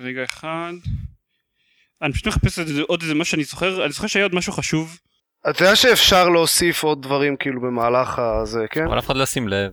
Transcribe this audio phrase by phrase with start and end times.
[0.00, 0.72] רגע אחד.
[2.02, 4.98] אני פשוט מחפש עוד איזה משהו שאני זוכר, אני זוכר שהיה עוד משהו חשוב.
[5.50, 8.84] אתה יודע שאפשר להוסיף עוד דברים כאילו במהלך הזה, כן?
[8.86, 9.70] אבל אף אחד לא ישים לב.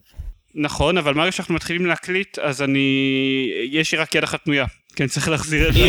[0.55, 3.51] נכון, אבל מהרגע שאנחנו מתחילים להקליט, אז אני...
[3.71, 4.65] יש לי רק יד אחת פנויה.
[4.95, 5.81] כן, צריך להחזיר את זה.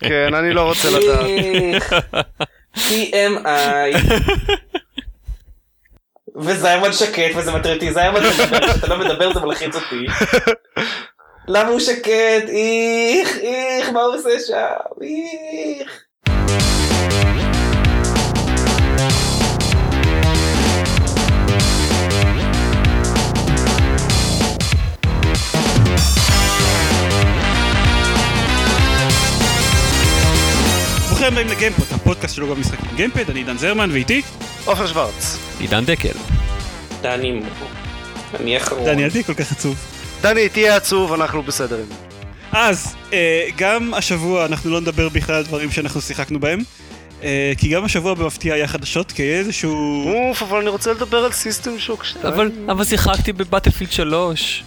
[0.08, 1.26] כן, אני לא רוצה לדעת.
[2.76, 3.96] TMI.
[6.36, 10.06] וזיימון שקט וזה מטריד אותי, זיימון כשאתה לא מדבר זה מלחיץ אותי.
[11.50, 12.48] למה הוא שקט?
[12.48, 14.54] איך, איך, מה הוא עושה שם?
[15.02, 16.04] איך.
[31.08, 34.22] ברוכים הבאים לגיימפוד, הפודקאסט שלו במשחקים גיימפד, אני עידן זרמן ואיתי
[34.64, 35.38] עופר שוורץ.
[35.60, 36.18] עידן דקל.
[37.00, 37.40] דני,
[38.40, 38.84] אני אחרון.
[38.84, 39.97] דני אל תהיה כל כך עצוב.
[40.20, 41.94] דני, תהיה עצוב, אנחנו בסדר עם זה.
[42.52, 46.62] אז, אה, גם השבוע אנחנו לא נדבר בכלל על דברים שאנחנו שיחקנו בהם.
[47.22, 50.04] אה, כי גם השבוע במפתיע היה חדשות, כי היה איזשהו...
[50.12, 52.26] אוף, אבל אני רוצה לדבר על System Shock 2.
[52.26, 54.64] אבל, אבל שיחקתי ב Battlefield 3.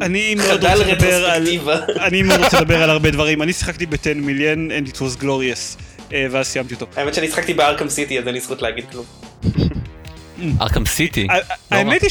[0.00, 1.46] אני מאוד רוצה לדבר על...
[2.00, 3.42] אני מאוד רוצה לדבר על הרבה דברים.
[3.42, 5.82] אני שיחקתי ב-10 מיליון and it was glorious.
[6.12, 6.86] אה, ואז סיימתי אותו.
[6.96, 9.04] האמת שאני שחקתי בארקם סיטי אז אין לי זכות להגיד כלום.
[10.60, 11.26] ארכם סיטי.
[11.30, 12.10] ה- האמת היא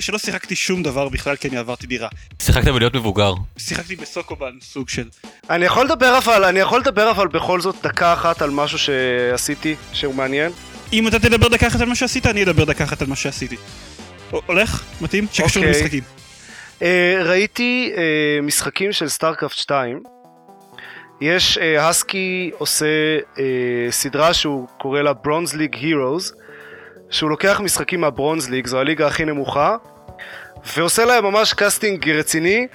[0.00, 2.08] שלא שיחקתי, שום דבר בכלל כי אני עברתי דירה.
[2.42, 3.34] שיחקת בלהיות מבוגר.
[3.58, 5.08] שיחקתי בסוקובן, סוג של...
[5.50, 9.74] אני יכול לדבר אבל, אני יכול לדבר אבל בכל זאת דקה אחת על משהו שעשיתי,
[9.92, 10.52] שהוא מעניין?
[10.92, 13.56] אם אתה תדבר דקה אחת על מה שעשית, אני אדבר דקה אחת על מה שעשיתי.
[14.30, 14.84] הולך?
[15.00, 15.26] מתאים?
[15.32, 15.74] שקשור אוקיי.
[15.80, 16.02] למשחקים.
[16.82, 18.02] אה, ראיתי אה,
[18.42, 20.00] משחקים של סטארקרפט 2.
[21.20, 22.86] יש, Husky עושה
[23.38, 23.44] אה,
[23.90, 26.32] סדרה שהוא קורא לה Bronze League Heroes,
[27.10, 29.76] שהוא לוקח משחקים מה Bronze League, זו הליגה הכי נמוכה,
[30.76, 32.66] ועושה להם ממש casting רציני,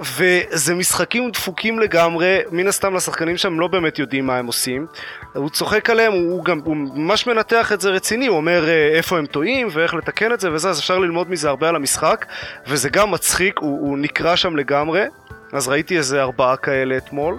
[0.00, 4.86] וזה משחקים דפוקים לגמרי, מן הסתם השחקנים שם לא באמת יודעים מה הם עושים.
[5.34, 8.88] הוא צוחק עליהם, הוא, הוא גם, הוא ממש מנתח את זה רציני, הוא אומר אה,
[8.88, 12.26] איפה הם טועים ואיך לתקן את זה וזה, אז אפשר ללמוד מזה הרבה על המשחק,
[12.66, 15.04] וזה גם מצחיק, הוא, הוא נקרע שם לגמרי,
[15.52, 17.38] אז ראיתי איזה ארבעה כאלה אתמול.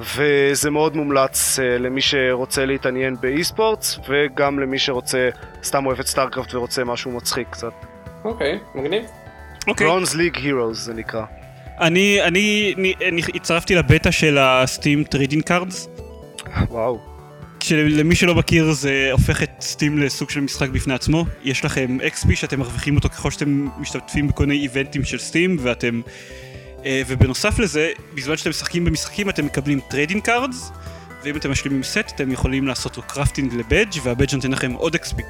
[0.00, 5.28] וזה מאוד מומלץ אה, למי שרוצה להתעניין ב e-sports וגם למי שרוצה,
[5.62, 7.72] סתם אוהב את StarCraft ורוצה משהו מצחיק קצת.
[8.24, 9.04] אוקיי, מגניב.
[9.66, 9.86] אוקיי.
[9.86, 11.24] Bronze League Heroes זה נקרא.
[11.80, 15.88] אני, אני, אני, אני הצטרפתי לבטא של ה Steam Trading Cards.
[16.68, 17.14] וואו.
[17.60, 21.24] שלמי שלא מכיר זה הופך את Steam לסוג של משחק בפני עצמו.
[21.42, 26.00] יש לכם XP שאתם מרוויחים אותו ככל שאתם משתתפים בכל מיני איבנטים של Steam ואתם...
[26.84, 30.72] אה, ובנוסף לזה, בזמן שאתם משחקים במשחקים אתם מקבלים trading cards
[31.24, 34.96] ואם אתם משלימים סט אתם יכולים לעשות crafting ל badge וה badge נותן לכם עוד
[34.96, 35.22] XP.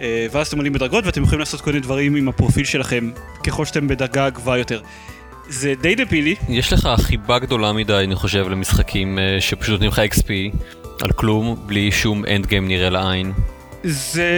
[0.00, 3.10] אה, ואז אתם עולים בדרגות ואתם יכולים לעשות כל מיני דברים עם הפרופיל שלכם
[3.46, 4.80] ככל שאתם בדרגה גבוהה יותר.
[5.48, 10.02] זה די דבילי, יש לך חיבה גדולה מדי, אני חושב, למשחקים אה, שפשוט נותנים לך
[10.14, 10.58] XP
[11.02, 13.32] על כלום, בלי שום end game נראה לעין.
[13.84, 14.30] זה...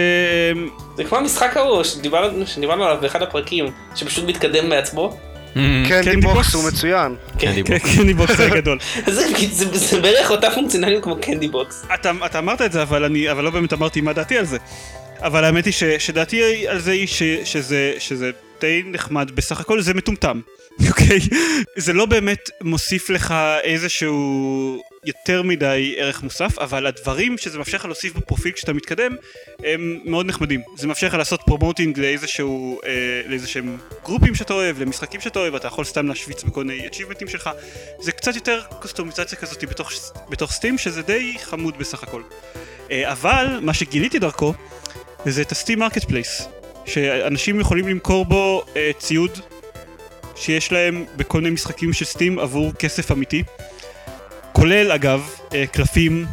[0.97, 5.17] זה כמו המשחק ההוא שדיברנו שדיברנו עליו באחד הפרקים, שפשוט מתקדם מעצמו.
[5.53, 6.53] Candy Candy Box.
[6.53, 7.15] הוא מצוין.
[7.39, 8.39] Candy Box.
[8.39, 8.79] היה גדול.
[9.07, 11.85] זה, זה, זה בערך אותה פונקציונליות כמו Candy Box.
[11.93, 14.57] אתה, אתה אמרת את זה, אבל, אני, אבל לא באמת אמרתי מה דעתי על זה.
[15.21, 17.07] אבל האמת היא ש, שדעתי על זה היא
[17.99, 20.41] שזה די נחמד, בסך הכל זה מטומטם,
[20.89, 21.19] אוקיי?
[21.77, 27.85] זה לא באמת מוסיף לך איזשהו יותר מדי ערך מוסף, אבל הדברים שזה מאפשר לך
[27.85, 29.15] להוסיף בפרופיל כשאתה מתקדם,
[29.63, 30.61] הם מאוד נחמדים.
[30.77, 35.67] זה מאפשר לך לעשות promoting לאיזשהו, אה, לאיזשהם גרופים שאתה אוהב, למשחקים שאתה אוהב, אתה
[35.67, 37.49] יכול סתם להשוויץ בכל מיני achievement ים שלך.
[37.99, 39.91] זה קצת יותר קוסטומיזציה כזאת בתוך,
[40.29, 42.21] בתוך Steam, שזה די חמוד בסך הכל.
[42.91, 44.53] אה, אבל מה שגיליתי דרכו
[45.25, 46.47] זה את ה Steam marketplace
[46.85, 49.39] שאנשים יכולים למכור בו אה, ציוד
[50.35, 53.43] שיש להם בכל מיני משחקים של Steam עבור כסף אמיתי
[54.51, 56.25] כולל אגב אה, קלפים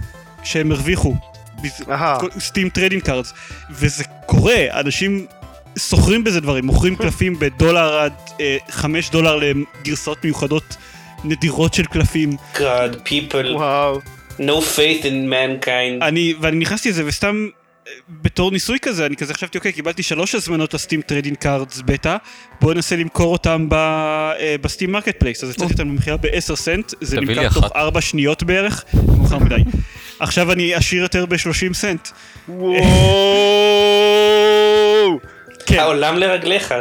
[0.45, 1.15] שהם הרוויחו.
[2.39, 3.33] Steam Trading Cards
[3.71, 5.27] וזה קורה אנשים
[5.79, 10.77] סוחרים בזה דברים מוכרים קלפים בדולר עד אה, חמש דולר לגרסאות מיוחדות
[11.25, 12.61] נדירות של קלפים God,
[13.07, 14.01] people, וואו.
[14.39, 16.03] no faith in mankind.
[16.03, 17.49] אני, ואני נכנסתי לזה וסתם
[18.09, 22.17] בתור ניסוי כזה, אני כזה חשבתי, אוקיי, קיבלתי שלוש הזמנות ל Steam Trading Cards בטא,
[22.61, 26.93] בואו ננסה למכור אותם ב, אה, ב Steam marketplace, אז הצעתי אותם במכירה ב-10 סנט,
[27.01, 27.77] זה נמכר תוך אחת.
[27.77, 29.63] 4 שניות בערך, מאוחר מדי.
[30.21, 32.09] עכשיו אני עשיר יותר ב-30 סנט.
[35.67, 36.75] כן, העולם לרגליך.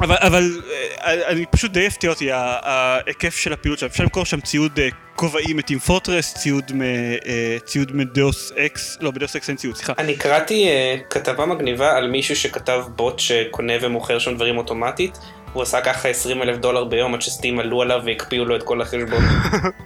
[0.00, 0.60] אבל, אבל
[1.04, 3.86] אה, אני פשוט די הפתיע אותי ההיקף של הפעילות שם.
[3.86, 4.80] אפשר למכור שם ציוד
[5.16, 9.36] אה, כובעי מ Team Fortress, ציוד מ- אה, ציוד מ Deus Ex, לא ב Deus
[9.36, 9.92] Ex אין ציוד, סליחה.
[9.98, 15.18] אני קראתי אה, כתבה מגניבה על מישהו שכתב בוט שקונה ומוכר שם דברים אוטומטית,
[15.52, 18.62] הוא עשה ככה 20 אלף דולר ביום עד ש Steam עלו עליו והקפיאו לו את
[18.62, 19.22] כל החשבון.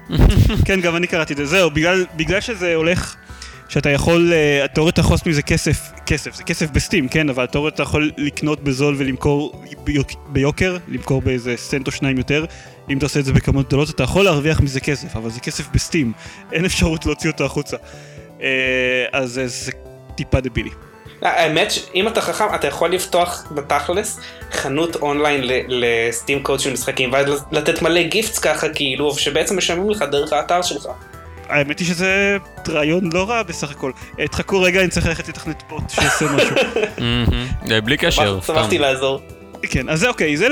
[0.67, 1.47] כן, גם אני קראתי את זה.
[1.47, 3.17] זהו, בגלל, בגלל שזה הולך,
[3.69, 7.44] שאתה יכול, אה, התיאוריות אתה יכול לעשות מזה כסף, כסף, זה כסף בסטים, כן, אבל
[7.44, 12.44] התיאוריות אתה יכול לקנות בזול ולמכור ביוק, ביוקר, למכור באיזה סנט או שניים יותר.
[12.90, 15.69] אם אתה עושה את זה בכמות גדולות, אתה יכול להרוויח מזה כסף, אבל זה כסף
[15.75, 16.12] בסטים.
[16.52, 17.76] אין אפשרות להוציא אותו החוצה.
[18.42, 18.48] אה,
[19.12, 19.72] אז אה, זה
[20.14, 20.70] טיפה דבילי.
[21.22, 24.20] האמת שאם אתה חכם אתה יכול לפתוח בתכלס
[24.52, 30.02] חנות אונליין לסטים קוד של משחקים ואז לתת מלא גיפטס ככה כאילו שבעצם משלמים לך
[30.02, 30.88] דרך האתר שלך.
[31.48, 32.36] האמת היא שזה
[32.69, 33.93] רעיון לא רע בסך הכל.
[34.20, 36.56] אה, תחכו רגע, אני צריך ללכת לתכנת בוט שיעשה משהו.
[37.70, 38.54] אה, בלי קשר, סתם.
[38.54, 39.20] שמחתי לעזור.
[39.62, 40.48] כן, אז זה אוקיי, זה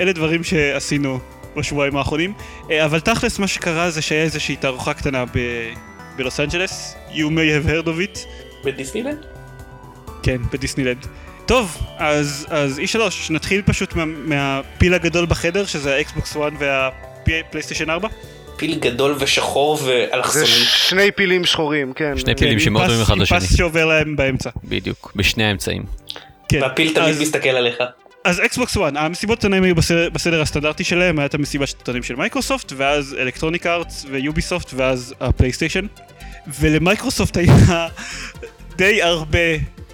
[0.00, 1.18] אלה דברים שעשינו
[1.56, 2.32] בשבועיים האחרונים,
[2.70, 5.38] אה, אבל תכלס מה שקרה זה שהיה איזושהי תערוכה קטנה ב...
[6.16, 8.18] בלוס אנג'לס, you may have heard of it,
[8.64, 9.26] בדיסנילנד?
[10.22, 11.06] כן, בדיסנילנד.
[11.46, 12.98] טוב, אז, אז E3,
[13.30, 16.40] נתחיל פשוט מה, מהפיל הגדול בחדר, שזה האקסבוקס 1
[17.26, 18.08] והפלייסטיישן 4.
[18.56, 20.46] פיל גדול ושחור זה ואלכסוני.
[20.46, 22.18] שני פילים שחורים, כן.
[22.18, 23.38] שני פילים כן, שמאוד דומים אחד לשני.
[23.38, 24.50] עם פס שעובר להם באמצע.
[24.64, 25.82] בדיוק, בשני האמצעים.
[26.48, 26.62] כן.
[26.62, 27.74] והפיל תמיד אז- מסתכל עליך.
[28.28, 32.72] אז אקסבוקס 1, המסיבות עיתונאים היו בסדר, בסדר הסטנדרטי שלהם, הייתה מסיבת עיתונאים של מייקרוסופט,
[32.76, 35.86] ואז Electronic Arts ו Ubisoft, ואז הפלייסטיישן.
[36.60, 37.88] ולמייקרוסופט היה
[38.76, 39.38] די הרבה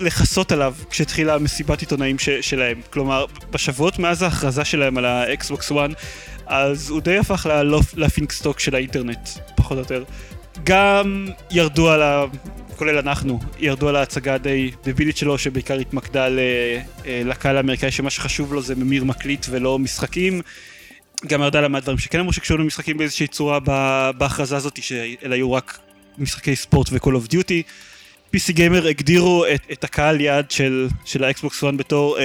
[0.00, 2.80] לכסות עליו כשהתחילה המסיבת עיתונאים ש- שלהם.
[2.90, 5.90] כלומר, בשבועות מאז ההכרזה שלהם על האקסבוקס 1,
[6.46, 10.04] אז הוא די הפך ל laughing stock של האינטרנט, פחות או יותר.
[10.64, 12.24] גם ירדו על ה...
[12.74, 16.28] כולל אנחנו, ירדו על ההצגה הדי דבילית שלו, שבעיקר התמקדה.
[16.28, 20.40] אה, לקהל האמריקאי שמה שחשוב לו זה ממיר מקליט ולא משחקים.
[21.26, 23.58] גם ירדה לה מהדברים שכן אמרו שקשורים למשחקים באיזושהי צורה
[24.18, 25.78] בהכרזה הזאת, שאלה היו רק
[26.18, 27.62] משחקי ספורט ו-call of duty.
[28.36, 32.18] PC Gamer הגדירו את, את הקהל יעד של, של האקסבוקס 1 בתור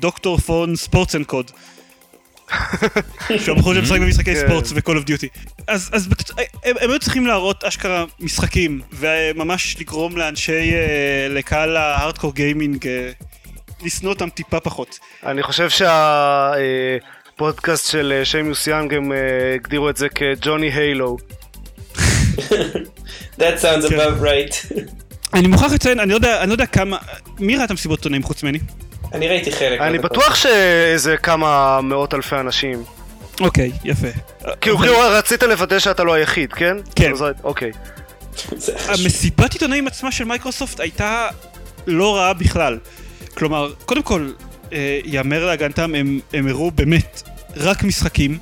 [0.00, 1.50] Doctor von Sports and CoD.
[3.44, 4.40] שהוא בחור שמשחק במשחקי כן.
[4.46, 5.28] ספורט ו-call of duty.
[5.66, 6.30] אז, אז בקצ...
[6.64, 13.10] הם, היו צריכים להראות אשכרה משחקים, וממש לגרום לאנשי, אה, לקהל ה hardcore gaming, אה,
[13.84, 14.98] לשנוא אותם טיפה פחות.
[15.26, 15.68] אני חושב
[17.30, 19.18] שהפודקאסט של אה, שיימיוס יאנג הם אה,
[19.54, 21.16] הגדירו את זה כג'וני היילו.
[23.38, 23.96] That sounds כן.
[23.96, 24.54] about right.
[25.34, 26.98] אני מוכרח לציין, אני לא יודע, אני לא יודע כמה,
[27.38, 28.58] מי ראה את המסיבות עיתונאים חוץ ממני?
[29.14, 29.80] אני ראיתי חלק.
[29.80, 29.98] אני.
[29.98, 32.84] בטוח שאיזה כמה מאות אלפי אנשים.
[33.40, 34.06] אוקיי, יפה.
[34.60, 36.76] כאילו, כאילו רצית לוודא שאתה לא היחיד, כן?
[36.94, 37.12] כן.
[37.12, 37.70] אז, אוקיי.
[38.88, 41.28] המסיבת עיתונאים עצמה של מייקרוסופט הייתה
[41.86, 42.78] לא רעה בכלל.
[43.34, 44.30] כלומר, קודם כל,
[44.72, 47.22] אה, יאמר להגנתם, הם, הם הראו באמת
[47.56, 48.38] רק משחקים.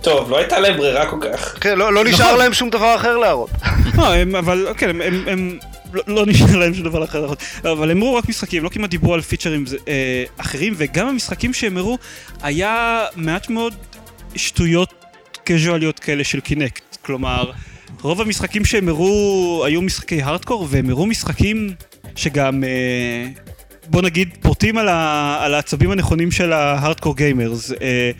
[0.00, 1.58] טוב, לא הייתה להם ברירה כל כך.
[1.60, 2.38] כן, לא לא נשאר נכון.
[2.38, 3.50] להם שום דבר אחר להראות.
[3.96, 5.58] לא, הם, אבל כן, הם, הם, הם
[5.92, 7.36] לא, לא נשאר להם שום דבר אחר, נכון.
[7.64, 11.76] אבל הם הראו רק משחקים, לא כמעט דיברו על פיצ'רים אה, אחרים, וגם המשחקים שהם
[11.76, 11.98] הראו,
[12.42, 13.74] היה מעט מאוד
[14.36, 14.94] שטויות
[15.44, 16.96] קזואליות כאלה של קינקט.
[17.02, 17.50] כלומר,
[18.02, 21.74] רוב המשחקים שהם הראו היו משחקי הארדקור, והם הראו משחקים
[22.16, 23.28] שגם, אה,
[23.86, 24.88] בוא נגיד, פורטים על,
[25.54, 27.72] העצבים הנכונים של ה hardcore gamers.
[27.72, 28.10] אה,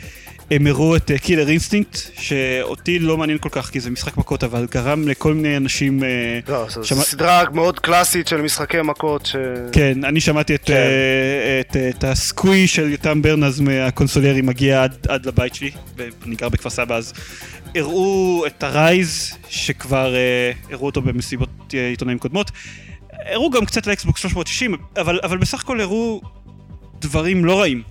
[0.51, 4.67] הם הראו את Killer Instinct, שאותי לא מעניין כל כך כי זה משחק מכות, אבל
[4.71, 6.05] גרם לכל מיני אנשים...
[6.05, 9.37] אה, לא, זו שמע- סדרה מאוד קלאסית של משחקי מכות ש...
[9.73, 10.75] כן, אני שמעתי את, כן.
[10.75, 16.35] אה, את, את ה squee של יותם ברנז מהקונסולרי מגיע עד, עד לבית שלי, ואני
[16.35, 17.13] גר בכפר סבא אז.
[17.75, 22.51] הראו את ה Ryse, שכבר אה, הראו אותו במסיבות אה, עיתונאים קודמות.
[23.13, 26.21] הראו גם קצת ל Xbox 360, אבל, אבל בסך הכל הראו
[27.01, 27.83] דברים לא רעים.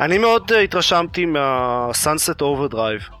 [0.00, 3.14] אני מאוד אה, התרשמתי מה-Sunset Overdrive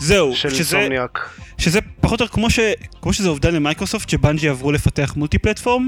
[0.00, 1.30] זהו, של שזה, Insomniac.
[1.58, 2.60] שזה פחות או יותר כמו, ש,
[3.02, 5.86] כמו שזה אובדן למיקרוסופט, שבנג'י עברו לפתח multi platform,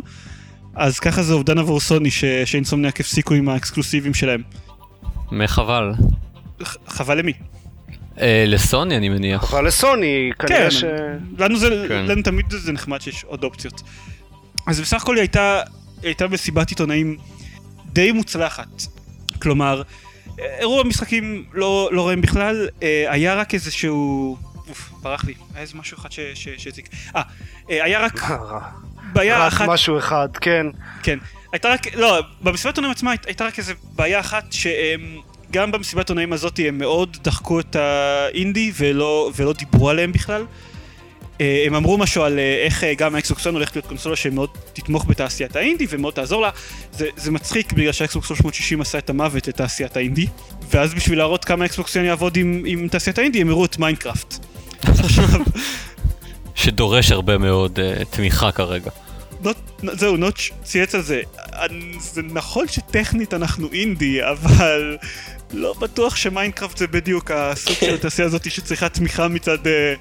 [0.74, 4.42] אז ככה זה אובדן עבור סוני, ש- ש Insomniac הפסיקו עם האקסקלוסיבים שלהם.
[5.32, 5.92] מחבל.
[6.64, 7.32] ח- חבל למי?
[8.20, 9.54] אה, לסוני אני מניח.
[9.54, 10.84] אבל לסוני, כן, כנראה ש...
[11.38, 12.04] לנו, זה, כן.
[12.06, 13.82] לנו תמיד זה נחמד שיש עוד אופציות.
[14.66, 15.60] אז בסך הכל היא הייתה,
[16.02, 17.16] הייתה מסיבת עיתונאים
[17.92, 18.82] די מוצלחת.
[19.42, 19.82] כלומר,
[20.38, 24.36] אירוע משחקים לא, לא רעים בכלל, אה, היה רק איזשהו...
[24.68, 26.88] אוף, ברח לי, היה איזה משהו אחד ש- ש- שהזיק.
[27.16, 27.22] אה,
[27.70, 28.20] אה, היה רק
[29.12, 30.66] בעיה רק אחת, משהו אחד, כן.
[31.02, 31.18] כן.
[31.52, 35.16] הייתה רק, לא, במסיבת עיתונאים עצמה היית- הייתה רק איזה בעיה אחת שהם...
[35.50, 40.44] גם במסיבת עיתונאים הזאת הם מאוד דחקו את האינדי ולא, ולא דיברו עליהם בכלל.
[41.42, 44.16] אה, הם אמרו משהו על אה, איך אה, גם ה Xbox 1 הולכת להיות קונסולה
[44.16, 46.50] שמאוד תתמוך בתעשיית האינדי ומאוד תעזור לה.
[46.92, 50.26] זה, זה מצחיק בגלל שה Xbox 360 עשה את המוות לתעשיית האינדי,
[50.70, 53.78] ואז בשביל להראות כמה ה Xbox 1 יעבוד עם, עם תעשיית האינדי הם הראו את
[53.78, 54.34] Minecraft.
[56.54, 58.90] שדורש הרבה מאוד אה, תמיכה כרגע.
[59.42, 59.56] נוץ',
[59.92, 61.20] זהו, נוץ' צייץ על זה.
[61.98, 64.96] זה נכון שטכנית אנחנו אינדי, אבל
[65.52, 69.94] לא בטוח ש Minecraft זה בדיוק הסוג של התעשייה הזאת שצריכה תמיכה מצד, אה,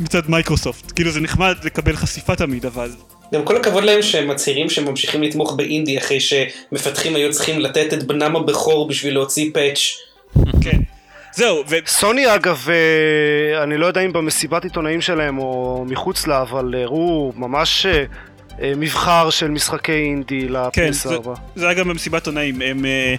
[0.00, 0.92] מצד מייקרוסופט.
[0.92, 2.90] כאילו זה נחמד לקבל חשיפה תמיד, אבל...
[3.34, 7.92] גם כל הכבוד להם שהם מצהירים שהם ממשיכים לתמוך באינדי אחרי שמפתחים היו צריכים לתת
[7.92, 9.78] את בנם הבכור בשביל להוציא patch.
[10.62, 10.78] כן.
[11.34, 11.76] זהו, ו...
[11.86, 17.32] סוני אגב, אה, אני לא יודע אם במסיבת עיתונאים שלהם או מחוץ לה, אבל הראו
[17.36, 18.04] ממש אה,
[18.62, 21.34] אה, מבחר של משחקי אינדי כן, לפלייסטיישן 4.
[21.54, 23.14] זה היה גם במסיבת עיתונאים, הם אה,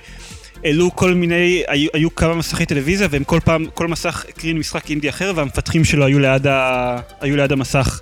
[0.64, 4.90] העלו כל מיני, היו, היו כמה מסכי טלוויזיה והם כל פעם, כל מסך הקרין משחק
[4.90, 8.02] אינדי אחר והמפתחים שלו היו ליד, ה, היו ליד המסך.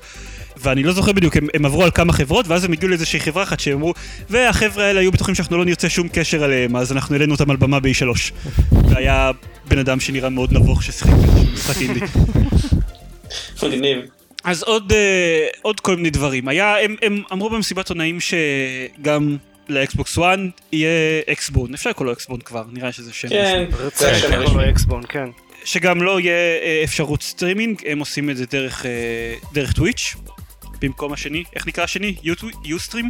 [0.61, 3.43] ואני לא זוכר בדיוק, הם, הם עברו על כמה חברות ואז הם הגיעו לאיזושהי חברה
[3.43, 3.93] אחת שהם אמרו
[4.29, 7.57] והחבר'ה האלה היו בטוחים שאנחנו לא נרצה שום קשר אליהם אז אנחנו העלינו אותם על
[7.57, 8.33] במה ב-E3
[8.71, 9.31] והיה
[9.67, 11.99] בן אדם שנראה מאוד נבוך ששיחק במשחק אינדי
[13.63, 13.99] מגניב.
[14.43, 16.47] אז עוד, אה, עוד כל מיני דברים.
[16.47, 19.37] היה, הם, הם אמרו במסיבת עונאים שגם
[19.69, 20.39] לאקסבוקס 1
[20.71, 23.29] יהיה אקסבון, אפשר לקרוא לו אקסבון כבר, נראה שזה שם.
[23.29, 24.33] כן, זה השם כן.
[24.33, 24.69] הרשמי.
[24.69, 25.29] אקסבון, כן.
[25.65, 30.15] שגם לא יהיה אה, אפשרות סטרימינג, הם עושים את זה דרך, אה, דרך Twitch,
[30.81, 32.15] במקום השני, איך נקרא השני?
[32.63, 33.09] Ustream?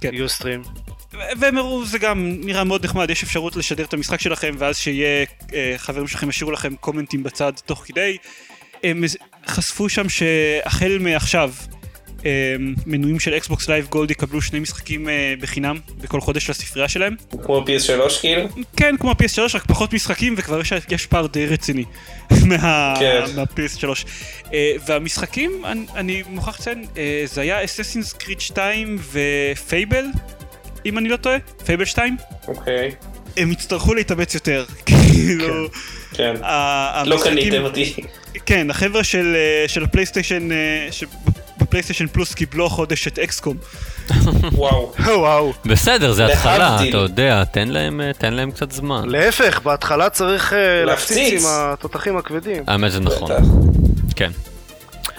[0.00, 0.10] כן.
[0.14, 0.62] Ustream.
[1.12, 5.24] והם הראו, זה גם נראה מאוד נחמד, יש אפשרות לשדר את המשחק שלכם, ואז שיהיה,
[5.54, 8.16] אה, חברים שלכם ישאירו לכם קומנטים בצד תוך כדי.
[8.84, 9.04] הם
[9.46, 11.52] חשפו שם שהחל מעכשיו,
[12.86, 17.14] מנויים של Xbox Live Gold יקבלו שני משחקים אה, בחינם בכל חודש לספרייה שלהם.
[17.42, 18.42] כמו PS3 כאילו.
[18.76, 21.84] כן, כמו ה-PS3, רק פחות משחקים, וכבר יש, יש פער די רציני
[22.50, 23.22] מה, כן.
[23.36, 23.84] מה-PS3.
[24.44, 24.50] אה,
[24.86, 30.04] והמשחקים, אני, אני מוכרח לציין, אה, זה היה Assassin's Creed 2 ו Fable,
[30.86, 31.36] אם אני לא טועה,
[31.66, 32.16] Fable 2.
[32.48, 32.90] אוקיי.
[33.36, 35.66] הם יצטרכו להתאמץ יותר, כאילו...
[36.14, 36.34] כן.
[36.42, 37.94] ה- לא קניתם אותי.
[38.46, 40.48] כן, החבר'ה של, אה, של הפלייסטיישן,
[41.70, 43.56] שבפלייסטיישן פלוס קיבלו החודש את אקסקום.
[44.52, 44.92] וואו.
[45.20, 45.52] וואו.
[45.64, 46.76] בסדר, זה התחלה.
[46.88, 49.08] אתה יודע, תן להם, אה, תן להם קצת זמן.
[49.08, 51.44] להפך, בהתחלה צריך אה, להפציץ.
[51.44, 52.62] עם התותחים הכבדים.
[52.66, 53.30] האמת זה נכון.
[54.16, 54.30] כן.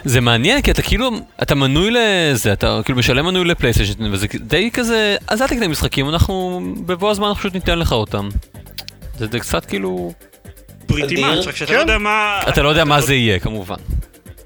[0.06, 4.70] זה מעניין כי אתה כאילו, אתה מנוי לזה, אתה כאילו משלם מנוי לפלייסטיישן וזה די
[4.74, 8.30] כזה, אז אל תקנה משחקים, אנחנו בבוא הזמן אנחנו פשוט ניתן לך אותם.
[9.18, 10.14] זה, זה קצת כאילו,
[10.86, 11.28] פריטי אדיר.
[11.28, 11.74] מאץ', רק שאתה.
[11.74, 12.40] לא יודע מה...
[12.50, 13.76] אתה לא יודע מה זה יהיה כמובן.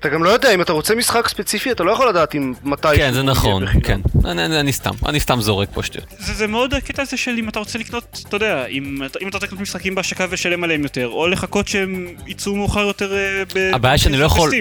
[0.05, 2.87] אתה גם לא יודע, אם אתה רוצה משחק ספציפי, אתה לא יכול לדעת אם מתי...
[2.95, 3.81] כן, זה נכון.
[3.83, 3.99] כן.
[4.25, 6.07] אני, אני, אני סתם, אני סתם זורק פה שטויות.
[6.19, 9.27] זה, זה מאוד הקטע הזה של אם אתה רוצה לקנות, אתה יודע, אם, אתה- אם
[9.27, 13.43] אתה רוצה לקנות משחקים בהשקה ולשלם עליהם יותר, או לחכות שהם יצאו מאוחר יותר אה,
[13.55, 13.71] ב...
[13.73, 14.51] הבעיה שאני לא יכול.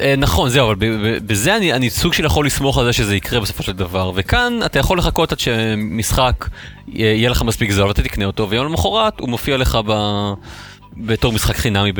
[0.00, 2.92] אה, נכון זהו אבל ב- ב- בזה אני, אני סוג של יכול לסמוך על זה
[2.92, 6.44] שזה יקרה בסופו של דבר וכאן אתה יכול לחכות עד שמשחק
[6.88, 9.92] יהיה יהיה לך מספיק זול ואתה תקנה אותו ויום למחרת הוא מופיע לך ב...
[11.06, 11.92] בתור משחק חינמי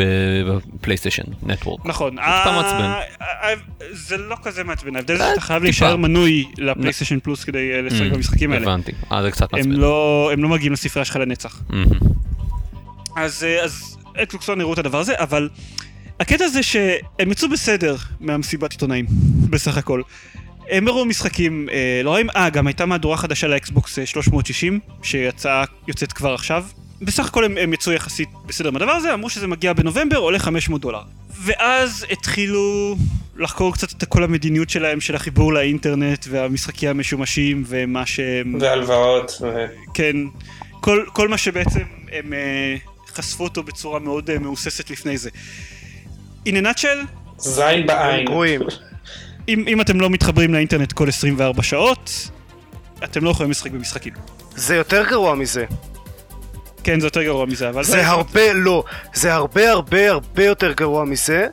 [0.47, 1.87] בפלייסטיישן נטוורק.
[1.87, 2.11] נכון.
[2.13, 2.85] סתם ה- מעצבן.
[3.25, 5.63] ה- זה לא כזה מעצבן, ההבדל זה אה, שאתה חייב.
[5.63, 8.63] להישאר מנוי לפלייסטיישן פלוס כדי אה, לשחק Mm, במשחקים האלה.
[8.63, 9.71] הבנתי, אה זה קצת מעצבן.
[9.73, 11.63] לא, הם לא מגיעים לספרייה שלך לנצח.
[11.69, 11.87] מהמם.
[13.17, 15.49] אז, אה, אז אקסבוקסון הראו את הדבר הזה, אבל
[16.21, 19.07] הקטע זה שהם יצאו בסדר מהמסיבת עיתונאים,
[19.51, 20.03] בסך הכל.
[20.71, 25.65] הם הראו משחקים אה, לא רעים, אה, גם הייתה מהדורה חדשה לאקסבוקס אה, 360, שיצאה,
[25.89, 26.65] יוצאת כבר עכשיו.
[27.03, 30.81] בסך הכל הם, הם יצאו יחסית בסדר מהדבר הזה, אמרו שזה מגיע בנובמבר, עולה 500
[30.81, 31.03] דולר.
[31.43, 32.97] ואז התחילו
[33.37, 38.59] לחקור קצת את כל המדיניות שלהם, של החיבור לאינטרנט, והמשחקים המשומשים, ומה שהם...
[38.61, 39.43] והלוואות.
[39.95, 40.17] כן,
[40.81, 42.77] כל, כל מה שבעצם הם אה,
[43.09, 45.31] חשפו אותו בצורה מאוד אה, מהוססת לפני זה.
[46.47, 47.07] In a nutshell,
[47.39, 48.25] זין בעין.
[48.25, 48.61] גרועים.
[49.49, 52.31] אם, אם אתם לא מתחברים לאינטרנט כל 24 שעות,
[53.05, 54.13] אתם לא יכולים לשחק במשחקים.
[54.57, 55.65] זה יותר גרוע מזה.
[56.85, 57.85] כן, זה יותר גרוע מזה, אבל...
[57.85, 58.85] זה הרבה, לא.
[59.15, 61.47] זה הרבה הרבה הרבה יותר גרוע מזה.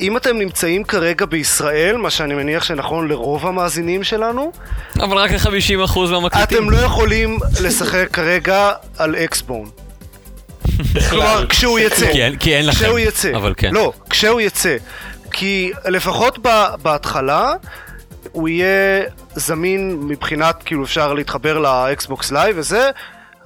[0.00, 4.52] אם אתם נמצאים כרגע בישראל, מה שאני מניח שנכון לרוב המאזינים שלנו,
[5.00, 6.58] אבל רק ל-50% מהמקליטים.
[6.58, 9.70] אתם לא יכולים לשחק כרגע על אקסבון.
[11.10, 12.12] כלומר, כשהוא יצא.
[12.12, 12.78] כי אין- כי אין לכם.
[12.84, 13.30] כשהוא יצא.
[13.36, 13.74] אבל כן.
[13.74, 14.76] לא, כשהוא יצא.
[15.32, 17.52] כי לפחות ב- בהתחלה,
[18.32, 19.02] הוא יהיה
[19.34, 22.90] זמין מבחינת, כאילו אפשר להתחבר ל Xbox Live וזה,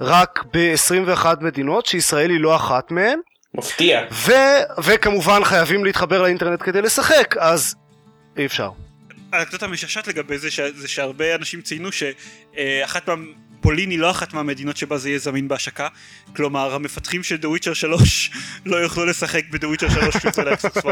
[0.01, 3.19] רק ב-21 מדינות, שישראל היא לא אחת מהן.
[3.53, 4.01] מפתיע.
[4.11, 7.75] ו- וכמובן חייבים להתחבר לאינטרנט כדי לשחק, אז
[8.37, 8.69] אי אפשר.
[9.33, 10.59] האנקדוטה המשעשעת לגבי זה, ש...
[10.59, 13.15] זה שהרבה אנשים ציינו שאחת מה...
[13.61, 15.87] פולין היא לא אחת מהמדינות שבה זה יהיה זמין בהשקה,
[16.35, 18.31] כלומר המפתחים של The Witcher 3
[18.65, 20.85] לא יוכלו לשחק ב-The Witcher 3 כשיוצא ל Xbox 1.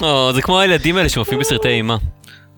[0.00, 1.96] או, זה כמו הילדים האלה שמופיעים בסרטי אימה.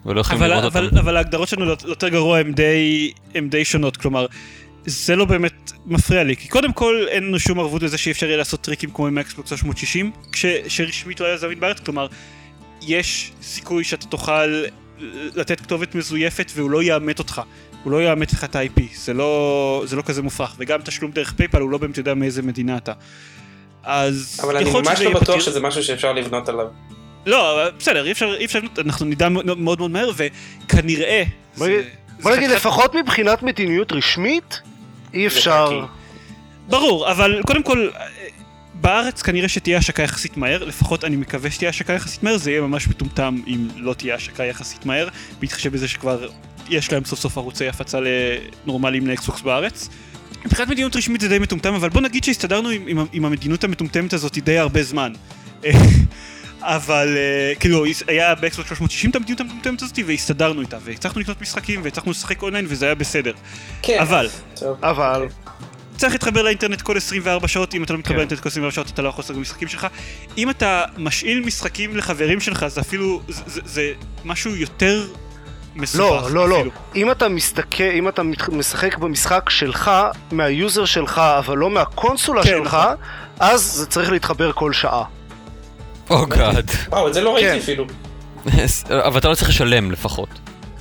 [0.07, 0.99] ולא יכולים אבל, לראות אבל, אותם.
[0.99, 3.13] אבל ההגדרות שלנו לא- יותר גרוע הן די,
[3.49, 4.27] די שונות, כלומר,
[4.87, 8.27] זה לא באמת מפריע לי, כי קודם כל אין לנו שום ערבות לזה שאי אפשר
[8.27, 12.07] יהיה לעשות טריקים כמו עם ה Xbox 360, כש, שרשמית לא היה זמין בארץ, כלומר,
[12.83, 14.65] יש סיכוי שאתה תוכל
[15.35, 17.43] לתת כתובת מזויפת והוא לא יאמת אותך.
[17.85, 21.33] הוא לא יאמת לך את ה-IP, זה לא, זה לא כזה מופרך, וגם תשלום דרך
[21.33, 22.93] פייפל הוא לא באמת יודע מאיזה מדינה אתה.
[23.83, 25.41] אז אבל אני ממש שזה לא בטוח פתיר.
[25.41, 26.67] שזה משהו שאפשר לבנות עליו.
[27.27, 31.23] לא, בסדר, אי אפשר, אי אפשר, אנחנו נדע מאוד מאוד מאוד מהר, וכנראה...
[31.59, 34.61] בוא זה- נגיד- זה בוא נגיד, חתיכת- לפחות מבחינת מדיניות רשמית,
[35.15, 35.85] אי אפשר...
[36.69, 37.89] ברור, אבל קודם כל,
[38.75, 42.61] בארץ כנראה שתהיה השקה יחסית מהר, לפחות אני מקווה שתהיה השקה יחסית מהר, זה יהיה
[42.61, 45.09] ממש מטומטם אם לא תהיה השקה יחסית מהר,
[45.41, 46.29] בהתחשב בזה שכבר
[46.69, 47.99] יש להם סוף סוף ערוצי הפצה
[48.67, 49.89] נורמליים לאקסבוקס בארץ.
[50.45, 54.13] מבחינת מדיניות רשמית זה די מטומטם, אבל בוא נגיד שהסתדרנו עם, עם, עם המדיניות המטומטמת
[54.13, 55.13] הזאת די הרבה זמן.
[56.63, 61.41] אבל אה, כאילו היה ב Xbox 360 את המדיניות המטומטמת הזאת והסתדרנו איתה והצלחנו לקנות
[61.41, 63.33] משחקים והצלחנו לשחק אונליין וזה היה בסדר.
[63.83, 63.99] כן.
[64.01, 64.29] אבל.
[64.83, 65.27] אבל...
[65.97, 68.19] צריך להתחבר לאינטרנט כל 24 שעות, אם אתה לא מתחבר כן.
[68.19, 69.87] לאינטרנט כל 24 שעות אתה לא יכול לשחק במשחקים שלך.
[70.39, 73.93] אם אתה משאיל משחקים לחברים שלך זה אפילו, זה, זה, זה
[74.25, 75.07] משהו יותר
[75.77, 76.25] מסובך.
[76.31, 76.71] לא, לא, לא.
[76.97, 79.91] אם אתה מסתכל, אם אתה משחק במשחק שלך,
[80.33, 82.97] מהיוזר שלך, אבל לא מהקונסולה כן, שלך, נכון.
[83.41, 85.05] אז זה צריך להתחבר כל שעה.
[86.11, 86.71] או גאד.
[86.89, 87.59] וואו, את זה לא ראיתי כן.
[87.59, 87.87] אפילו.
[89.07, 90.29] אבל אתה לא צריך לשלם לפחות.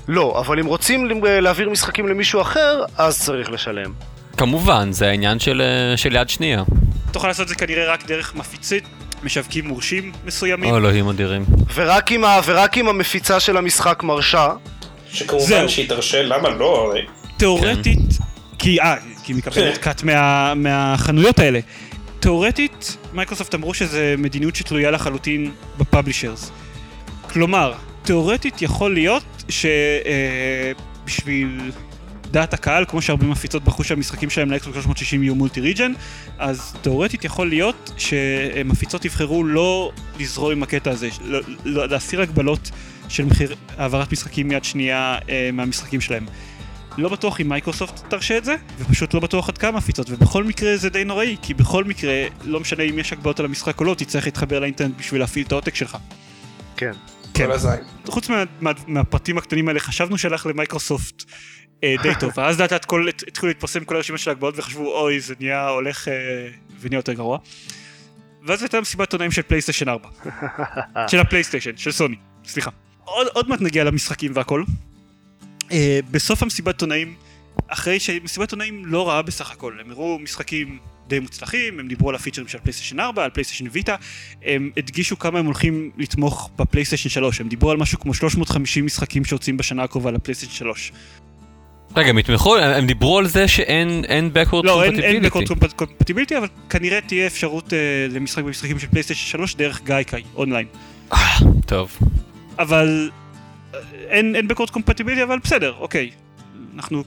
[0.07, 3.91] לא, אבל אם רוצים להעביר משחקים למישהו אחר, אז צריך לשלם.
[4.37, 6.63] כמובן, זה העניין של אה, של יד שנייה.
[7.11, 8.79] תוכל לעשות את זה כנראה רק דרך מפיצי
[9.23, 10.71] משווקים מורשים מסוימים.
[10.71, 11.45] או אלוהים אדירים.
[11.73, 14.49] ורק אם, ה, ורק אם המפיצה של המשחק מרשה,
[15.11, 15.69] שכמובן זהו.
[15.69, 16.85] שהיא תרשה, למה לא?
[16.85, 17.01] הרי.
[17.37, 17.99] תאורטית,
[18.59, 21.59] כי, אה, כי היא מקבלת cut מה, מהחנויות האלה.
[22.19, 26.51] תאורטית, מייקרוסופט אמרו שזה מדיניות שתלויה לחלוטין ב publishers.
[27.29, 27.73] כלומר,
[28.03, 29.43] תאורטית יכול להיות
[31.05, 31.71] שבשביל
[32.31, 35.91] דעת הקהל, כמו שהרבה מפיצות בחרו שהמשחקים שלהם ל Xbox 360 יהיו multi region,
[36.37, 42.71] אז תאורטית יכול להיות שמפיצות יבחרו לא לזרום עם הקטע הזה, לא, לא, להסיר הגבלות
[43.09, 46.25] של מכירה, העברת משחקים מיד שנייה אה, מהמשחקים שלהם.
[46.99, 50.77] לא בטוח אם מייקרוסופט תרשה את זה, ופשוט לא בטוח עד כמה מפיצות, ובכל מקרה
[50.77, 53.93] זה די נוראי, כי בכל מקרה, לא משנה אם יש הגבלות על המשחק או לא,
[53.93, 55.97] תצטרך להתחבר לאינטרנט בשביל להפעיל את העותק שלך.
[56.77, 56.91] כן.
[57.33, 57.47] כן.
[58.05, 61.23] חוץ מה, מה, מהפרטים הקטנים האלה, חשבנו שהלך למייקרוסופט
[61.83, 62.85] אה, די טוב, ואז לאט לאט
[63.27, 66.13] התחילו להתפרסם כל הרשימה של ההגבלות וחשבו אוי זה נהיה הולך אה,
[66.81, 67.37] ונהיה יותר גרוע.
[68.47, 70.09] ואז הייתה מסיבת עיתונאים של פלייסטיישן 4.
[71.11, 72.71] של הפלייסטיישן, של סוני, סליחה.
[73.03, 74.63] עוד, עוד מעט נגיע למשחקים והכל.
[75.71, 77.13] אה, בסוף המסיבת עיתונאים,
[77.67, 80.77] אחרי שמסיבת עיתונאים לא רעה בסך הכל, הם הראו משחקים
[81.07, 83.95] די מוצלחים, הם דיברו על הפיצ'רים של פלייסטיישן 4, על פלייסטיישן ויטה,
[84.43, 89.25] הם הדגישו כמה הם הולכים לתמוך בפלייסטיישן 3, הם דיברו על משהו כמו 350 משחקים
[89.25, 90.91] שיוצאים בשנה הקרובה לפלייסטיישן 3.
[91.95, 96.37] רגע, הם יתמכו, הם דיברו על זה שאין אין backward לא, אין, אין compatibility.
[96.37, 100.67] אבל כנראה תהיה אפשרות אה, למשחק במשחקים של פלייסטיישן 3 דרך גייקאי, אונליין.
[101.65, 101.97] טוב.
[102.59, 103.28] אבל אה,
[103.93, 106.09] אין, אין backward compatibility, אבל בסדר, אוקיי.
[106.75, 107.03] אנחנו...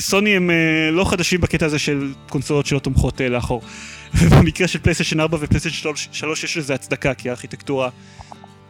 [0.00, 3.62] סוני הם אה, לא חדשים בקטע הזה של קונסולות שלא תומכות אה, לאחור.
[4.18, 7.88] ובמקרה של פלייסטיישן 4 ופלייסטיישן 3, 3 יש לזה הצדקה, כי הארכיטקטורה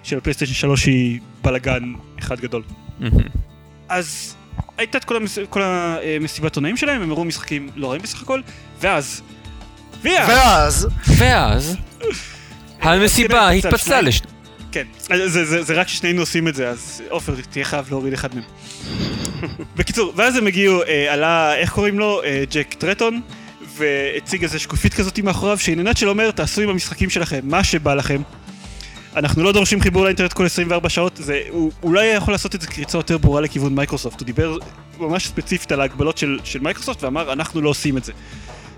[0.03, 2.63] של פלייסטיישן 3 היא בלאגן אחד גדול.
[3.89, 4.37] אז
[4.79, 5.39] הייתה את כל, המס...
[5.51, 8.41] כל המסיבת עונאים שלהם, הם הראו משחקים לא רעים בסך הכל,
[8.81, 9.23] ואז...
[10.03, 10.29] ואז...
[10.29, 11.77] ואז, ואז,
[12.83, 14.38] המסיבה התפצלה שניים.
[14.73, 18.13] כן, זה, זה, זה, זה רק ששנינו עושים את זה, אז עופר תהיה חייב להוריד
[18.13, 18.45] אחד מהם.
[19.77, 22.23] בקיצור, ואז הם הגיעו, אה, עלה, איך קוראים לו?
[22.23, 23.21] אה, ג'ק טרטון,
[23.77, 28.23] והציג איזה שקופית כזאת מאחוריו, שעניינת שלו אומר, תעשו עם המשחקים שלכם מה שבא לכם.
[29.17, 32.67] אנחנו לא דורשים חיבור לאינטרנט כל 24 שעות, זה, הוא אולי יכול לעשות את זה
[32.67, 34.57] קריצה יותר ברורה לכיוון מייקרוסופט, הוא דיבר
[34.99, 38.13] ממש ספציפית על ההגבלות של, של מייקרוסופט ואמר, אנחנו לא עושים את זה.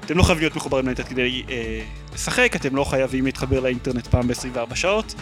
[0.04, 1.80] אתם לא חייבים להיות מחוברים לאינטרנט כדי אה,
[2.14, 5.14] לשחק, אתם לא חייבים להתחבר לאינטרנט פעם ב-24 שעות.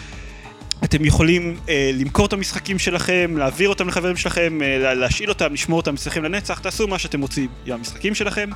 [0.84, 5.52] אתם יכולים אה, למכור את המשחקים שלכם, להעביר אותם לחברים שלכם, אה, לה- להשאיל אותם,
[5.54, 8.48] לשמור אותם אצלכם לנצח, תעשו מה שאתם רוצים עם המשחקים שלכם.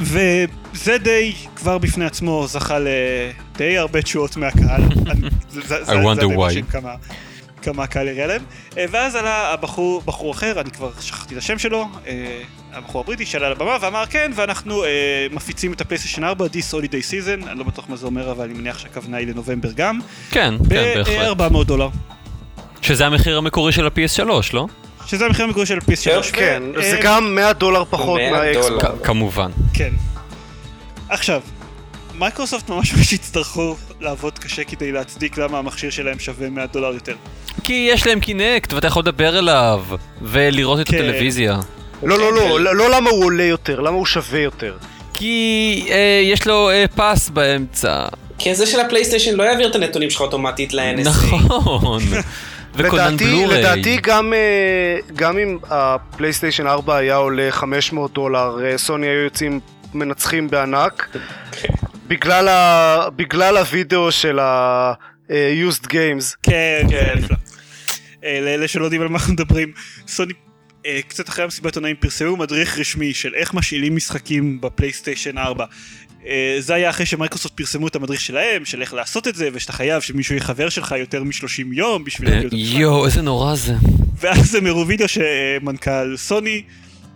[0.00, 4.82] וזה די כבר בפני עצמו זכה לדי הרבה תשואות מהקהל.
[5.10, 6.52] אני- זה- זה- זה- wonder זה why.
[7.72, 8.42] כמה, הקהל הריע להם.
[8.78, 12.12] אה, ואז עלה הבחור, בחור אחר, אני כבר שכחתי את השם שלו, אה,
[12.72, 14.88] הבחור הבריטי שעלה לבמה ואמר כן, ואנחנו אה,
[15.30, 18.54] מפיצים את הפלייסטיישן 4, This Holiday Season, אני לא בטוח מה זה אומר, אבל אני
[18.58, 19.98] מניח שהכוונה היא לנובמבר גם,
[20.30, 21.36] כן, כן, בהחלט.
[21.36, 21.88] ב-400 דולר.
[22.82, 24.66] שזה המחיר המקורי של ה-PS3, לא?
[25.06, 26.32] שזה המחיר המקורי של PS3.
[26.32, 28.68] כן, ו- זה אה, גם 100 דולר פחות 100 מהאקסבוקס.
[28.68, 28.96] דולר.
[29.02, 29.50] כ- כמובן.
[29.74, 29.90] כן.
[31.08, 31.40] עכשיו,
[32.18, 37.14] מייקרוסופט ממש ממש יצטרכו לעבוד קשה כדי להצדיק למה המכשיר שלהם שווה 100 דולר יותר.
[37.64, 39.84] כי יש להם קינקט ואתה יכול לדבר אליו
[40.22, 40.96] ולראות את כן.
[40.96, 41.60] הטלוויזיה.
[42.02, 44.76] לא, לא, לא, לא, לא למה הוא עולה יותר, למה הוא שווה יותר.
[45.14, 48.04] כי אה, יש לו אה, פס באמצע.
[48.38, 51.08] כי זה של הפלייסטיישן לא יעביר את הנתונים שלך אוטומטית ל-NSA.
[51.08, 52.02] נכון.
[52.74, 53.60] וקונן לדעתי, בלוריי.
[53.60, 59.60] לדעתי גם, אה, גם אם הפלייסטיישן 4 היה עולה 500 דולר, סוני היו יוצאים
[59.94, 61.16] מנצחים בענק.
[62.08, 66.36] בגלל, ה, בגלל הווידאו של ה-used games.
[66.42, 67.14] כן, כן.
[68.24, 69.72] אה, לאלה שלא יודעים על מה אנחנו מדברים,
[70.08, 70.32] סוני
[70.86, 75.64] אה, קצת אחרי המסיבת עונאים פרסמו מדריך רשמי של איך משאילים משחקים בפלייסטיישן 4.
[76.26, 79.72] אה, זה היה אחרי שמייקרוסופט פרסמו את המדריך שלהם, של איך לעשות את זה, ושאתה
[79.72, 82.56] חייב שמישהו יהיה חבר שלך יותר מ-30 יום בשביל להביא אותו.
[82.56, 83.74] יואו, איזה נורא זה.
[84.20, 86.62] ואז הם הראו וידאו שמנכ"ל סוני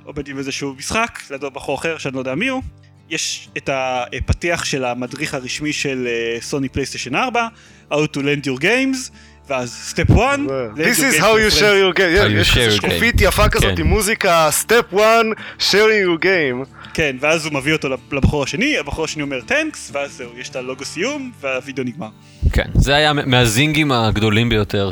[0.04, 2.62] עובד עם איזשהו משחק, לידו בחור אחר שאני לא יודע מי הוא.
[3.10, 7.48] יש את הפתיח של המדריך הרשמי של אה, סוני פלייסטיישן 4,
[7.90, 9.10] How to land your games,
[9.48, 10.38] ואז סטפ 1,
[10.76, 12.30] This is how you share your game.
[12.30, 13.20] יש שקופית.
[13.20, 13.80] יפה כזאת כן.
[13.80, 16.66] עם מוזיקה, step one, sharing your game.
[16.94, 20.56] כן, ואז הוא מביא אותו לבחור השני, הבחור השני אומר טנקס, ואז זהו, יש את
[20.56, 22.08] הלוגו סיום, והווידאו נגמר.
[22.52, 24.90] כן, זה היה מהזינגים הגדולים ביותר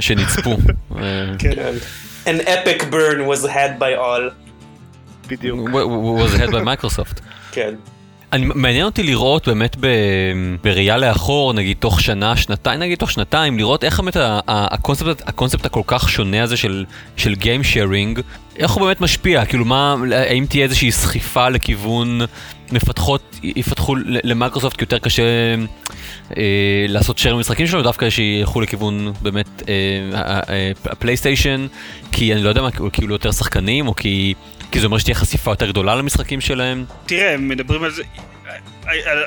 [0.00, 0.50] שנצפו.
[0.96, 1.52] אה, כן.
[2.26, 4.50] An epic burn was had by all.
[5.28, 5.70] בדיוק.
[5.70, 7.20] was had by Microsoft.
[7.52, 7.74] כן.
[8.32, 9.86] אני, מעניין אותי לראות באמת ב,
[10.64, 14.16] בראייה לאחור, נגיד תוך שנה, שנתיים, נגיד תוך שנתיים, לראות איך באמת
[14.48, 16.84] הקונספט, הקונספט הכל כך שונה הזה של,
[17.16, 18.20] של Game Sharing,
[18.56, 22.20] איך הוא באמת משפיע, כאילו מה, האם תהיה איזושהי סחיפה לכיוון
[22.72, 25.22] מפתחות, יפתחו ל- למייקרוסופט כי יותר קשה
[26.36, 26.42] אה,
[26.88, 29.74] לעשות share במשחקים שלו, דווקא שילכו לכיוון באמת אה,
[30.18, 31.66] ה- ה- הפלייסטיישן,
[32.12, 34.34] כי אני לא יודע מה, כאילו יותר שחקנים, או כי,
[34.70, 36.84] כי זה אומר שתהיה חשיפה יותר גדולה למשחקים שלהם.
[37.06, 38.02] תראה, הם מדברים על זה,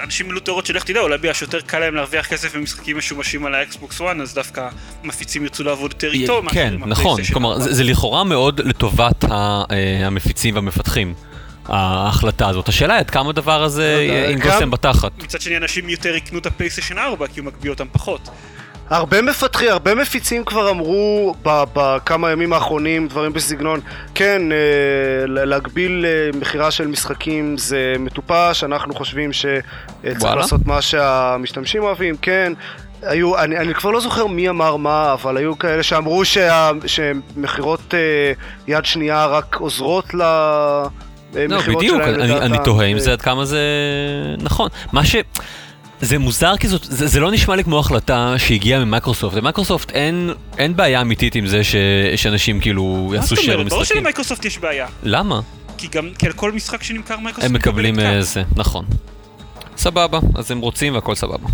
[0.04, 3.46] אנשים מילאו תיאוריות של איך תדע, אולי בגלל שיותר קל להם להרוויח כסף במשחקים משומשים
[3.46, 4.68] על האקסבוקס 1, אז דווקא
[5.04, 6.42] מפיצים ירצו לעבוד יותר איתו.
[6.52, 7.60] כן, נכון, כלומר.
[7.60, 9.64] זה, זה לכאורה מאוד לטובת אה,
[10.08, 11.14] המפיצים והמפתחים,
[11.66, 12.70] ההחלטה הזאת.
[12.70, 15.12] השאלה היא עד כמה הדבר הזה לא יודע, ינגוס גם- להם בתחת.
[15.24, 18.30] מצד שני אנשים יותר יקנו את הפלייסטיישן 4 כי הוא מגביל אותם פחות.
[18.94, 23.80] הרבה מפתחים, הרבה מפיצים כבר אמרו בכמה ימים האחרונים דברים בסגנון
[24.16, 30.36] כן, אה, להגביל אה, מכירה של משחקים זה מטופש, אנחנו חושבים שצריך וואלה.
[30.36, 32.54] לעשות מה שהמשתמשים אוהבים, כן
[33.02, 37.94] היו, אני, אני כבר לא זוכר מי אמר מה, אבל היו כאלה שאמרו שה, שמכירות
[37.94, 38.34] אה,
[38.68, 40.22] יד שנייה רק עוזרות ל...
[41.36, 42.64] לא, בדיוק, אני, אני לדעתם.
[42.64, 43.60] תוהה אם זה עד כמה זה
[44.38, 44.70] נכון.
[44.92, 45.16] מה ש...
[46.04, 49.38] זה מוזר כי זאת, זה, זה לא נשמע לי כמו החלטה שהגיעה ממייקרוסופט.
[49.38, 51.76] למייקרוסופט אין, אין בעיה אמיתית עם זה ש,
[52.16, 53.70] שאנשים כאילו מה יעשו זאת שייר אומרת?
[53.70, 53.84] ברור.
[53.84, 54.88] שלמייקרוסופט יש בעיה.
[55.04, 55.42] למה?
[55.78, 58.22] כי גם כי על כל משחק שנמכר מייקרוסופט הם מקבלים אה.
[58.22, 58.86] זה, נכון.
[59.78, 61.48] סבבה, אז הם רוצים והכל סבבה.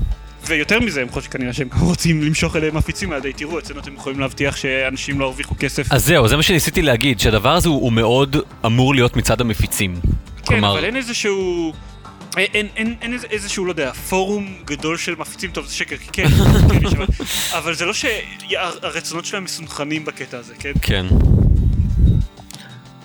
[0.48, 4.20] ויותר מזה, הם חושבים כנראה שהם רוצים למשוך אליהם מפיצים עד תראו, אצלנו אתם יכולים
[4.20, 5.92] להבטיח שאנשים לא הרוויחו כסף.
[5.92, 9.96] אז זהו, זה מה שניסיתי להגיד, שהדבר הזה הוא, הוא מאוד אמור להיות מצד המפיצים.
[10.46, 11.74] כן, אבל אין איזשהו...
[12.38, 15.98] אין, אין, אין, אין איזה- איזשהו, לא יודע, פורום גדול של מפיצים, טוב זה שקר,
[15.98, 17.06] כי כן, כן יש, אבל,
[17.58, 20.72] אבל זה לא שהרצונות שלהם מסונכרנים בקטע הזה, כן?
[20.82, 21.06] כן.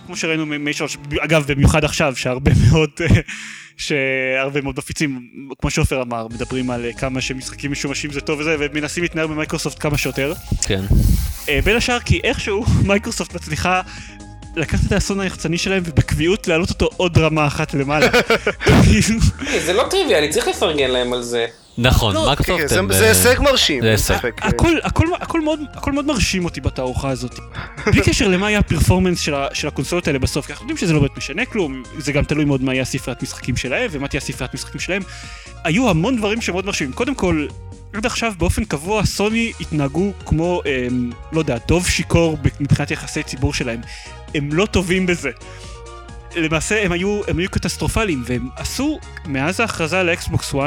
[0.06, 0.88] כמו שראינו מיישור,
[1.20, 3.06] אגב, במיוחד עכשיו, שהרבה מאוד, אה,
[3.76, 5.28] שהרבה מאוד מפיצים,
[5.60, 9.82] כמו שעופר אמר, מדברים על אה, כמה שמשחקים משומשים זה טוב וזה, ומנסים להתנער במייקרוסופט
[9.82, 10.32] כמה שיותר.
[10.66, 10.80] כן.
[11.48, 13.80] אה, בין השאר כי איכשהו מייקרוסופט מצליחה
[14.56, 18.06] לקחת את האסון היחצני שלהם ובקביעות להעלות אותו עוד רמה אחת למעלה.
[18.66, 19.02] היי,
[19.66, 21.46] זה לא טריוויאלי, צריך לפרגן להם על זה.
[21.78, 22.92] נכון, לא, כן, מייקרוסופט זה- הם...
[22.92, 24.14] זה אה, הישג מרשים, זה הישג.
[25.22, 27.34] הכל, מאוד, מרשים אותי בתערוכה הזאת.
[27.86, 29.34] בלי קשר למה היה הפרפורמנס של,
[29.68, 32.62] הקונסולות האלה בסוף, כי אנחנו יודעים שזה לא באמת משנה כלום, זה גם תלוי מאוד
[32.62, 35.02] מה יהיה הספריית משחקים שלהם ומה תהיה הספריית משחקים שלהם.
[35.64, 36.92] היו המון דברים שמאוד מרשימים.
[36.92, 37.46] קודם כל,
[37.92, 43.54] עד עכשיו באופן קבוע סוני התנהגו כמו, אמ, לא יודע, דוב שיכור מבחינת יחסי ציבור
[43.54, 43.80] שלהם.
[44.34, 45.30] הם לא טובים בזה.
[46.36, 50.58] למעשה הם היו, הם היו קטסטרופליים, והם עשו, מאז ההכרזה על האקסבוקס 1,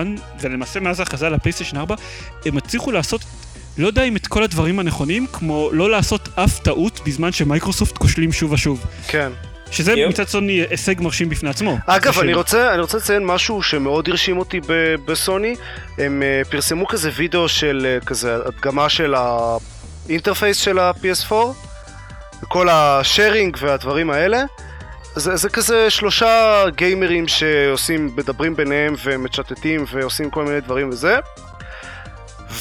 [0.41, 1.95] ולמעשה מאז ההכרזה על הפלייסטיישן 4,
[2.45, 3.21] הם הצליחו לעשות,
[3.77, 8.31] לא יודע אם את כל הדברים הנכונים, כמו לא לעשות אף טעות בזמן שמייקרוסופט כושלים
[8.31, 8.85] שוב ושוב.
[9.07, 9.31] כן.
[9.71, 10.09] שזה יופ.
[10.09, 11.77] מצד סוני הישג מרשים בפני עצמו.
[11.85, 15.55] אגב, זה אני רוצה, אני רוצה לציין משהו שמאוד הרשים אותי ב- בסוני.
[15.97, 19.15] הם אה, פרסמו כזה וידאו של אה, כזה הדגמה של
[20.07, 21.33] ה interface של ה-PS4,
[22.43, 24.43] וכל ה sharing והדברים האלה.
[25.15, 31.17] זה, זה כזה שלושה גיימרים שעושים, מדברים ביניהם ומצ'טטים ועושים כל מיני דברים וזה.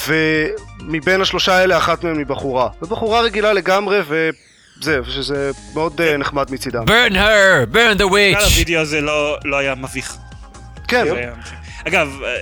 [0.07, 2.69] ומבין השלושה האלה אחת מהם היא בחורה.
[2.83, 6.85] ובחורה רגילה לגמרי וזה, שזה מאוד אה, נחמד מצידם.
[6.85, 7.75] burn her!
[7.75, 8.45] burn the בכלל witch!
[8.45, 10.17] הווידאו הזה לא, לא היה מביך.
[10.89, 11.31] כן, זה
[11.89, 12.37] אגב, אה,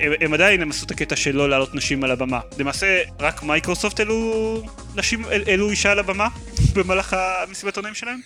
[0.00, 2.40] הם, הם עדיין הם עשו את הקטע של לא להעלות נשים על הבמה.
[2.58, 4.62] למעשה, רק מייקרוסופט העלו
[4.94, 6.28] נשים, העלו אישה על הבמה
[6.74, 8.20] במהלך המסיבת עונאים שלהם.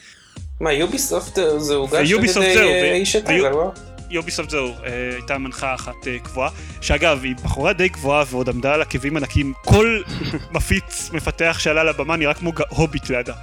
[0.60, 3.72] מה, יוביסופט אה, זה הוגש על ידי אה, איש הטיילר, לא?
[4.10, 8.74] יוביסופט זהו, אה, הייתה מנחה אחת אה, קבועה, שאגב, היא בחורה די גבוהה ועוד עמדה
[8.74, 10.02] על עקבים ענקים, כל
[10.54, 13.34] מפיץ מפתח שעלה לבמה נראה כמו הוביט לידה.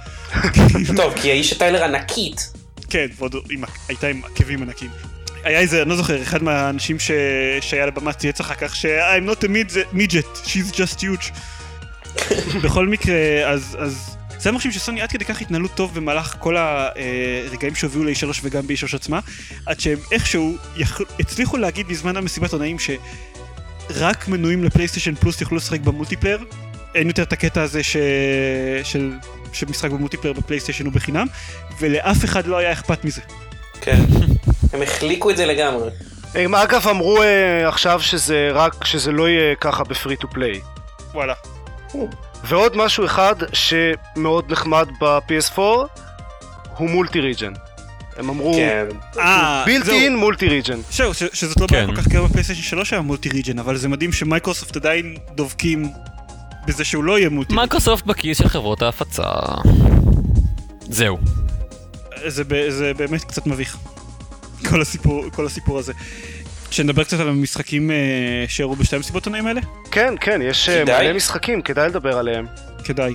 [0.96, 2.52] טוב, כי האיש הטיילר ענקית.
[2.90, 3.36] כן, ועוד
[3.88, 4.90] הייתה עם עקבים ענקים.
[5.44, 7.10] היה איזה, אני לא זוכר, אחד מהאנשים ש...
[7.60, 11.32] שהיה לבמה צייץ אחר כך ש-I'm not a mid- midget, she's just huge.
[12.64, 17.74] בכל מקרה, אז, אז זה מרשים שסוני עד כדי כך התנהלו טוב במהלך כל הרגעים
[17.74, 19.20] שהובילו ל-E3 וגם ב-E3 עצמה,
[19.66, 21.06] עד שהם איכשהו יכול...
[21.20, 26.44] הצליחו להגיד בזמן המסיבת עיתונאים שרק מנויים לפלייסטיישן פלוס יוכלו לשחק ב multiplayer.
[26.94, 27.96] אין יותר את הקטע הזה ש...
[28.82, 29.12] של...
[29.52, 31.26] שמשחק ב multiplayer בפלייסטיישן הוא בחינם,
[31.78, 33.20] ולאף אחד לא היה אכפת מזה.
[33.80, 34.00] כן.
[34.72, 35.90] הם החליקו את זה לגמרי.
[36.34, 40.60] הם אגב אמרו אה, עכשיו שזה רק, שזה לא יהיה ככה ב free to play.
[41.14, 41.34] וואלה.
[42.44, 45.58] ועוד משהו אחד שמאוד נחמד ב-PS4
[46.76, 47.52] הוא multi-region.
[48.16, 48.58] הם אמרו
[49.64, 50.78] built-in multi-region.
[50.90, 51.94] זהו, שזאת לא בעיה כן.
[51.94, 55.92] כל כך גדולה בפלייסטיישן 3 היה multi-region, אבל זה מדהים שמייקרוסופט עדיין דובקים
[56.66, 57.60] בזה שהוא לא יהיה multi-region.
[57.60, 59.24] מייקרוסופט בכיס של חברות ההפצה.
[60.80, 61.18] זהו.
[62.28, 62.44] זה
[62.94, 63.76] באמת קצת מביך.
[64.70, 65.92] כל הסיפור, כל הסיפור הזה.
[66.70, 67.96] שנדבר קצת על המשחקים אה,
[68.48, 69.60] שהראו בשתי המסיבות עיתונאים האלה?
[69.90, 71.06] כן, כן, יש אה, כדאי.
[71.06, 72.46] מלא משחקים, כדאי לדבר עליהם.
[72.84, 73.14] כדאי.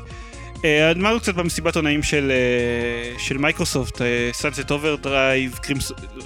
[0.66, 4.02] אה, אמרנו קצת במסיבת עיתונאים של, אה, של מייקרוסופט,
[4.32, 5.60] Sunset Overdrive,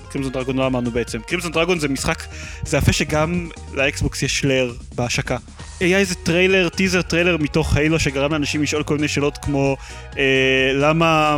[0.09, 1.19] Crimson Dragon לא אמרנו בעצם.
[1.21, 2.23] Crimson Dragon זה משחק,
[2.63, 5.37] זה יפה שגם לאקסבוקס יש לר בהשקה.
[5.79, 9.77] היה איזה טריילר, טיזר טריילר מתוך Halo שגרם לאנשים לשאול כל מיני שאלות כמו
[10.17, 11.37] אה, למה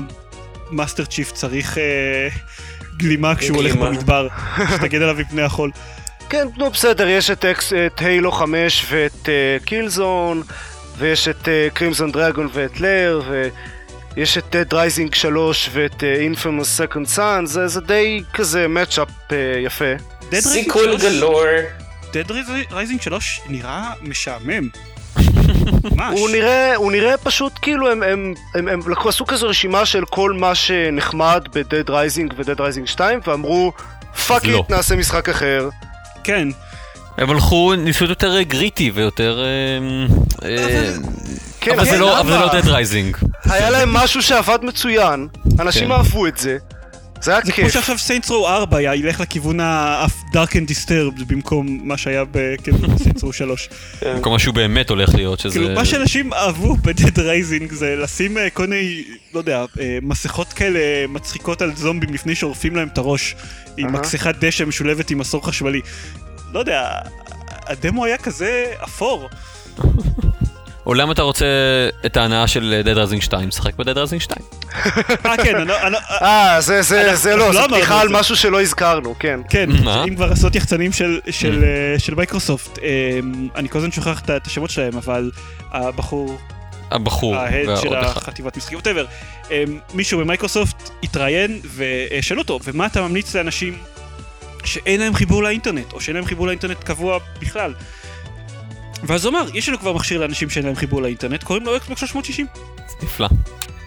[0.72, 1.84] Master Chief צריך אה,
[3.00, 3.76] גלימה כשהוא הולך.
[3.76, 4.28] במדבר,
[4.76, 5.72] שתגן עליו מפני החול.
[6.30, 9.30] כן, נו בסדר, יש את, אקס, את Halo 5 ואת
[9.66, 10.44] Killzone,
[10.98, 13.22] ויש את Crimson Dragon ואת לר,
[14.16, 19.34] ויש את Dead Rising 3 ואת אה, Infamous Second Son, זה, די כזה matchup uh,
[19.66, 19.94] יפה.
[20.22, 21.44] Dead Rising sequel 3 galore.
[22.12, 22.30] Dead
[22.72, 24.70] Rising 3 נראה משעמם.
[25.84, 26.20] ממש.
[26.20, 30.06] הוא נראה, הוא נראה פשוט כאילו הם, הם, הם, הם לקחו, עשו כזו רשימה של
[30.06, 33.72] כל מה שנחמד ב-Dead Rising ו-Dead Rising 2 ואמרו
[34.28, 34.58] fuck לא.
[34.58, 35.70] it נעשה משחק אחר.
[36.24, 36.48] כן.
[37.18, 39.40] הם הלכו, ניסו יותר gritty ויותר...
[39.44, 40.94] אה, אה,
[41.62, 42.38] כן, אבל זה כן, לא- אבל זה?
[42.40, 43.26] לא Dead Rising.
[43.52, 45.28] היה להם משהו שעבד מצוין,
[45.60, 45.92] אנשים כן.
[45.92, 46.58] אהבו את זה,
[47.22, 47.74] זה היה זה כמו כיף.
[47.74, 53.34] שעכשיו Saints Row 4 ילך לכיוון ה-Dark and Disturbed במקום מה שהיה ב Saints Row
[53.34, 53.70] 3.
[54.02, 55.60] במקום מה שהוא באמת הולך להיות, שזה...
[55.60, 59.04] כאילו מה שאנשים אהבו ב-Dead Rising זה לשים אה, כל מיני,
[59.34, 60.80] לא יודע, אה, מסכות כאלה
[61.10, 63.36] מצחיקות על זומבים לפני שעורפים להם את הראש
[63.78, 63.94] עם.
[63.94, 65.82] מכסחת דשא משולבת עם מסור חשמלי.
[66.54, 66.90] לא יודע,
[67.68, 69.30] הדמו היה כזה אפור.
[70.90, 71.46] או למה אתה רוצה
[72.06, 73.52] את ההנאה של Dead Rising 2?
[73.52, 74.42] שחק ב-Dead Rising 2.
[75.26, 78.08] אה כן, אני לא- לא- אה, זה, זה, זה לא, לא זה פתיחה על.
[78.12, 79.40] משהו שלא הזכרנו, כן.
[79.50, 79.70] כן?
[80.08, 83.20] אם כבר לעשות יחצנים של, של, אה, של מייקרוסופט, אה,
[83.56, 85.32] אני כל הזמן שוכח את- השמות שלהם, אבל
[85.72, 86.38] הבחור,
[86.92, 87.96] הבחור ההד של.
[87.96, 89.06] החטיבת משחקים, ווטאבר,
[89.94, 93.78] מישהו במייקרוסופט התראיין ושאלו אותו, ומה אתה ממליץ לאנשים
[94.64, 97.74] שאין להם חיבור לאינטרנט, או שאין להם חיבור לאינטרנט קבוע בכלל?
[99.04, 101.98] ואז הוא אמר, יש לנו כבר מכשיר לאנשים שאין להם חיבור לאינטרנט, קוראים לו אקסבוק
[101.98, 102.46] 360.
[103.04, 103.28] נפלא.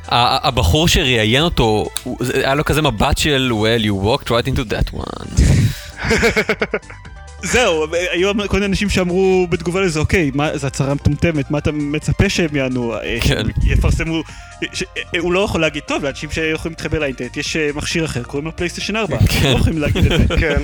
[0.09, 1.87] הבחור שראיין אותו,
[2.35, 5.41] היה לו כזה מבט של well you walked right into that one.
[7.45, 11.73] זהו, היו כל מיני אנשים שאמרו בתגובה לזה, אוקיי, מה, זו הצהרה מטומטמת, מה אתה
[11.73, 12.95] מצפה שהם יענו?
[12.95, 13.43] אה, כן.
[13.67, 14.23] יפרסמו,
[14.73, 18.23] ש- אה, הוא לא יכול להגיד, טוב, לאנשים שיכולים להתחבר לאינטרנט, יש אה, מכשיר אחר,
[18.23, 19.53] קוראים לו פלייסטיישן 4, הם כן.
[19.53, 20.63] לא יכולים להגיד את זה, כן.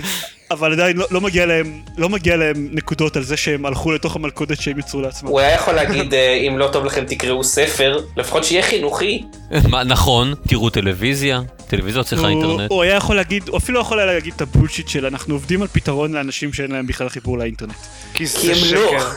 [0.51, 4.17] אבל עדיין לא, לא, מגיע להם, לא מגיע להם נקודות על זה שהם הלכו לתוך
[4.17, 5.29] המלכודת שהם יצרו לעצמם.
[5.29, 9.25] הוא היה יכול להגיד, אה, אם לא טוב לכם תקראו ספר, לפחות שיהיה חינוכי.
[9.71, 12.71] מה, נכון, תראו טלוויזיה, טלוויזיה צריכה אינטרנט.
[12.71, 15.69] הוא היה יכול להגיד, הוא אפילו יכול היה להגיד את הבולשיט של אנחנו עובדים על
[15.69, 17.75] פתרון לאנשים שאין להם בכלל חיבור לאינטרנט.
[18.15, 18.91] כי כי זה הם לא.
[18.91, 19.09] שקר.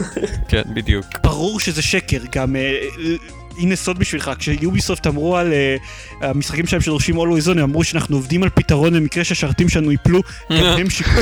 [0.50, 1.06] כן, בדיוק.
[1.24, 2.82] ברור שזה שקר, גם אה,
[3.62, 5.76] הנה סוד בשבילך, כשיוביסופט אמרו על אה,
[6.22, 10.22] המשחקים שלהם שדורשים Always On, הם אמרו שאנחנו עובדים על פתרון במקרה שהשרתים שלנו ייפלו,
[10.50, 11.14] גם הם שיקרו.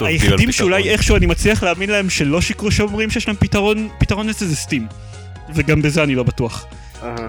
[0.00, 0.90] היחידים שאולי.
[0.90, 4.86] איכשהו אני מצליח להאמין להם שלא שיקרו שאומרים שיש להם פתרון, פתרון לזה זה סטים.
[5.54, 6.66] וגם בזה אני לא בטוח.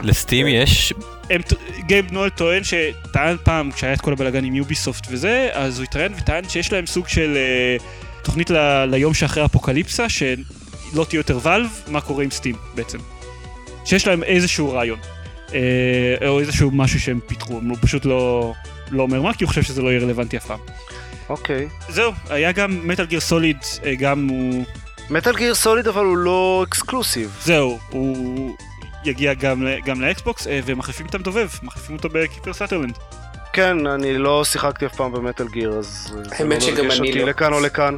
[0.04, 0.94] לסטים יש,
[1.30, 1.42] הם,
[1.88, 6.14] גייב נואל טוען שטען פעם, כשהיה את כל הבלאגן עם יוביסופט וזה, אז הוא התראיין
[6.18, 7.78] וטען שיש להם סוג של אה,
[8.24, 8.50] תוכנית
[8.88, 12.98] ליום שאחרי אפוקליפסה, שלא תהיה יותר ואלב, מה קורה עם סטים בעצם.
[13.86, 15.00] שיש להם איזשהו רעיון,
[15.54, 18.54] אה, או איזשהו משהו שהם פיתחו, הוא פשוט לא,
[18.92, 20.60] לא אומר מה, כי הוא חושב שזה לא יהיה רלוונטי אף פעם.
[21.30, 21.68] אוקיי.
[21.90, 23.58] זהו, היה גם מטאל גיר סוליד,
[23.98, 24.64] גם הוא,
[25.10, 27.38] Metal Gear Solid אבל הוא לא exclusive.
[27.44, 28.56] זהו, הוא
[29.06, 32.98] יגיע גם, גם לאקסבוקס, אה, ומחליפים את המדובב, מחליפים אותו בקיפר סאטרלנד.
[33.54, 36.14] כן, אני לא שיחקתי אף פעם ב-Metal Gear, אז...
[36.24, 37.26] זה האמת לא שגם מרגש אני אותי לא.
[37.26, 37.98] לכאן או לכאן.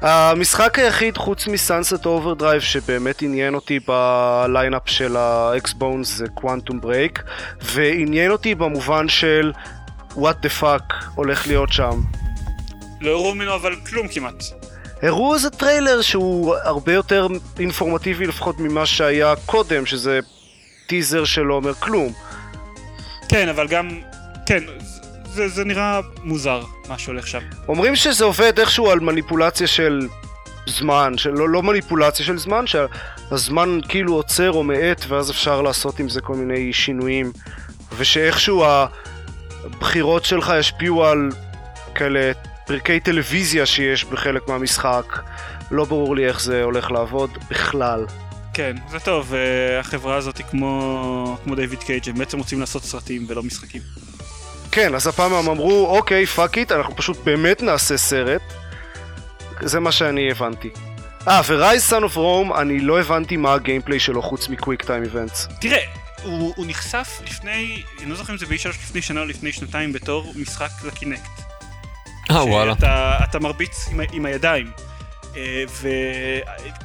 [0.00, 7.22] המשחק היחיד חוץ מסאנסט אוברדרייב שבאמת עניין אותי ב-lineup של ה-Xbox One זה Quantum Break
[7.62, 9.52] ועניין אותי במובן של
[10.10, 12.00] what the fuck הולך להיות שם.
[13.00, 14.44] לא הראו ממנו אבל כלום כמעט.
[15.02, 17.26] הראו איזה טריילר שהוא הרבה יותר
[17.58, 20.20] אינפורמטיבי לפחות ממה שהיה קודם שזה
[20.86, 22.12] טיזר שלא אומר כלום.
[23.28, 23.88] כן, אבל גם...
[24.46, 24.64] כן,
[25.32, 27.38] זה, זה נראה מוזר, מה שהולך שם.
[27.68, 30.08] אומרים שזה עובד איכשהו על מניפולציה של
[30.66, 36.00] זמן, של לא, לא מניפולציה של זמן, שהזמן כאילו עוצר או מאט ואז אפשר לעשות
[36.00, 37.32] עם זה כל מיני שינויים
[37.96, 38.64] ושאיכשהו
[39.64, 41.28] הבחירות שלך ישפיעו על
[41.94, 42.32] כאלה
[42.66, 45.18] פרקי טלוויזיה שיש בחלק מהמשחק
[45.70, 48.06] לא ברור לי איך זה הולך לעבוד בכלל.
[48.54, 52.82] כן, זה טוב, אה, החברה הזאת היא כמו, כמו דיוויד קייג', הם בעצם רוצים לעשות
[52.82, 53.82] סרטים ולא משחקים.
[54.72, 58.42] כן, אז הפעם הם אמרו, אוקיי, fuck it, אנחנו פשוט באמת נעשה סרט.
[59.60, 60.70] זה מה שאני הבנתי.
[61.28, 65.48] אה, ו-Ryse: Son of Rome, אני לא הבנתי מה ה-gameplay שלו חוץ מ-quick time events.
[65.60, 65.82] תראה,
[66.22, 69.92] הוא, הוא נחשף לפני, אני לא זוכר אם זה ב-E3 לפני שנה או לפני שנתיים
[69.92, 71.40] בתור משחק ל-Kinect.
[72.30, 72.74] אה, וואלה.
[72.74, 74.70] שאתה אתה מרביץ עם, עם הידיים.
[75.36, 75.64] אה,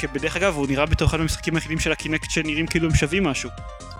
[0.02, 3.50] ובדרך אגב הוא נראה בתור אחד המשחקים היחידים של ה-Kinect שנראים כאילו הם שווים משהו.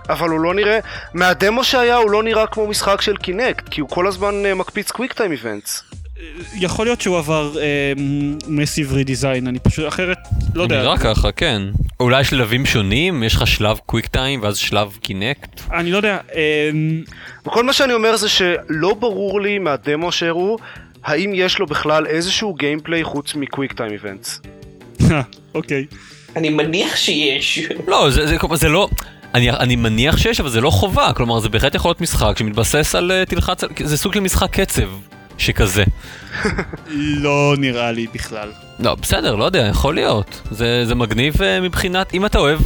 [0.08, 0.78] אבל הוא לא נראה,
[1.14, 4.90] מהדמו שהיה הוא לא נראה כמו משחק של Kinect, כי הוא כל הזמן אה, מקפיץ
[4.90, 5.82] quick time events.
[6.20, 7.52] אה, יכול להיות שהוא עבר
[8.46, 10.18] massive redesign, אני פשוט אחרת
[10.54, 10.82] לא יודע.
[10.82, 11.62] נראה ככה, כן.
[12.00, 13.22] אולי יש שלבים שונים?
[13.22, 15.60] יש לך שלב quick time ואז שלב Kinect?
[15.72, 16.70] אני לא יודע, אה,
[17.46, 20.56] וכל מה שאני אומר זה שלא ברור לי מהדמו שהראו,
[21.04, 24.40] האם יש לו בכלל איזשהו gameplay חוץ מ-quick time events.
[25.54, 25.86] אוקיי.
[26.36, 27.58] אני מניח שיש.
[27.86, 28.88] לא, זה, זה, זה לא...
[29.34, 31.12] אני, אני מניח שיש, אבל זה לא חובה.
[31.16, 33.60] כלומר, זה בהחלט יכול להיות משחק שמתבסס על אה, תלחץ.
[33.84, 34.88] זה סוג של משחק קצב
[35.38, 35.84] שכזה.
[37.24, 38.52] לא נראה לי בכלל.
[38.78, 40.40] לא, בסדר, לא יודע, יכול להיות.
[40.50, 42.14] זה, זה מגניב אה, מבחינת...
[42.14, 42.60] אם אתה אוהב...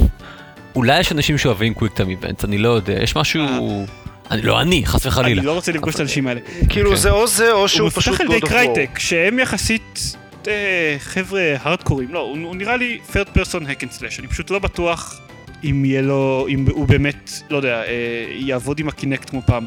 [0.75, 3.03] אולי יש אנשים שאוהבים קוויק טיים איבנט, אני לא יודע.
[3.03, 3.85] יש משהו...
[4.31, 5.39] אני, לא אני, חס וחלילה.
[5.39, 6.39] אני לא רוצה לפגוש את האנשים האלה.
[6.69, 6.95] כאילו כן.
[6.95, 8.47] זה או זה או הוא שהוא פשוט מפתח על ידי.
[8.47, 10.15] קרייטק, שהם יחסית
[10.47, 14.49] אה, חבר'ה הארדקורים, לא, הוא, הוא נראה לי third person hack and slash, אני פשוט
[14.49, 15.21] לא בטוח
[15.63, 17.85] אם יהיה לו, אם הוא באמת, לא יודע, אה,
[18.29, 19.65] יעבוד עם הקינקט כמו פעם.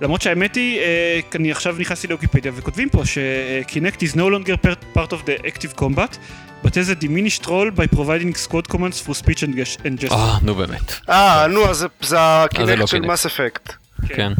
[0.00, 4.98] למרות שהאמת היא, אה, אני עכשיו נכנסתי לאוקיפדיה וכותבים פה שקינקט is no longer part-
[4.98, 6.16] part of the active combat,
[6.64, 10.12] but has a diminished role by providing squad commands for speech and ges- and gesture.
[10.14, 10.92] אה, נו באמת.
[11.08, 13.10] אה, נו, אז זה- לא הקינקט של קינקט.
[13.10, 13.72] מס אפקט.
[14.08, 14.32] כן.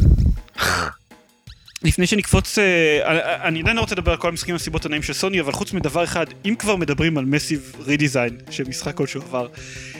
[1.83, 3.01] לפני שנקפוץ, אה,
[3.47, 6.03] אני- עדיין לא רוצה לדבר על כל המשחקים והסיבות הנעים של סוני, אבל חוץ מדבר
[6.03, 9.98] אחד, אם כבר מדברים על מסיב רידיזיין, שמשחק כלשהו עבר, אה,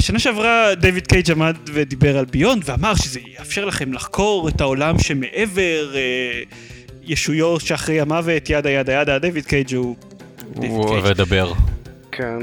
[0.00, 4.98] שנה שעברה דיוויד קייג' עמד ודיבר על Beyond, ואמר שזה יאפשר לכם לחקור את העולם
[4.98, 6.42] שמעבר, אה,
[7.02, 9.96] ישויות שאחרי המוות, yada yada yada, דיוויד קייג' הוא...
[10.56, 11.06] הוא אוהב.
[11.06, 11.52] לדבר.
[12.12, 12.38] כן.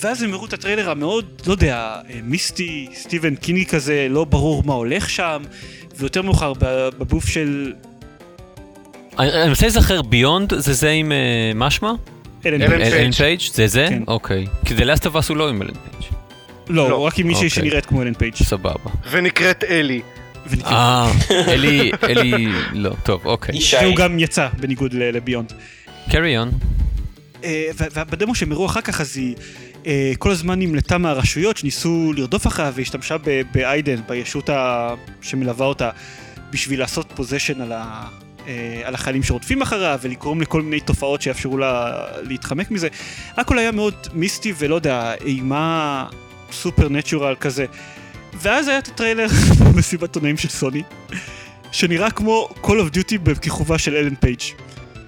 [0.00, 4.62] ואז הם הראו את הטריילר המאוד, לא יודע, אה, מיסטי, סטיבן קיני כזה, לא ברור
[4.66, 5.42] מה הולך שם,
[5.96, 6.52] ויותר מאוחר
[6.98, 7.72] בבוף של
[9.18, 11.92] אני מנסה להיזכר Beyond זה זה עם אה, מה שמה?
[12.46, 13.40] אלן פייג'.
[13.52, 13.86] זה זה?
[13.88, 14.02] כן.
[14.08, 14.46] אוקיי.
[14.64, 16.15] כי The Last of Us הוא לא עם אלן פייג'.
[16.68, 17.06] לא, לא.
[17.06, 17.50] רק עם מישהי אוקיי.
[17.64, 18.34] שנראית כמו אלן פייג'.
[18.34, 18.90] סבבה.
[19.10, 20.00] ונקראת אלי.
[20.64, 23.56] אה, אלי, אלי, לא, טוב, אוקיי.
[23.56, 23.76] ישי.
[23.82, 25.52] והוא גם יצא, בניגוד ל- ל-Beyond.
[26.10, 26.50] carry on.
[27.44, 29.34] אה, ובדמו שהם הראו אחר כך, אז היא
[29.86, 33.16] אה, כל הזמן נמלטה מהרשויות שניסו לרדוף אחריה והשתמשה
[33.54, 34.50] באיידן, בישות
[35.22, 35.90] שמלווה אותה,
[36.50, 38.06] בשביל לעשות possession על, ה-
[38.48, 42.88] אה, על החיילים שרודפים אחריה ולגרום לכל מיני תופעות שיאפשרו לה להתחמק מזה.
[43.36, 46.04] הכל היה מאוד מיסטי ולא יודע, אימה
[46.52, 47.66] supernatural כזה.
[48.34, 49.26] ואז היה את הטריילר
[49.64, 50.82] במסיבת עיתונאים של סוני,
[51.72, 54.40] שנראה כמו Call of Duty בכיכובה של אלן פייג'.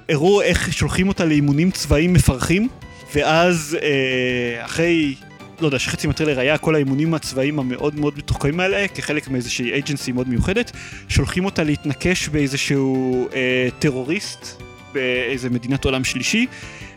[0.08, 2.68] הראו איך שולחים אותה לאימונים צבאיים מפרכים,
[3.14, 5.14] ואז אה, אחרי,
[5.60, 10.12] לא יודע, שחצי מהטריילר היה כל האימונים הצבאיים המאוד מאוד מתוחכמים האלה, כחלק מאיזושהי agency
[10.12, 10.72] מאוד מיוחדת,
[11.08, 16.46] שולחים אותה להתנקש באיזשהו אה, טרוריסט באיזה מדינת עולם שלישי,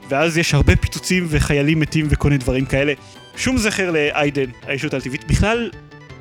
[0.09, 2.93] ואז יש הרבה פיצוצים וחיילים מתים וכל מיני דברים כאלה.
[3.35, 5.69] שום זכר לאיידן, הישות הטבעית, בכלל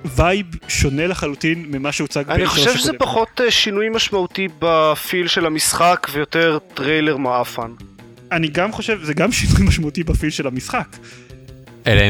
[0.04, 2.98] vibe שונה לחלוטין ממה שהוצג אני ב-E3 חושב שזה הקודם.
[2.98, 7.70] פחות אה, שינוי משמעותי ב feel של המשחק ויותר טריילר מעפן.
[8.32, 10.86] אני גם חושב, זה גם שינוי משמעותי ב feel של המשחק.
[11.86, 12.02] אלא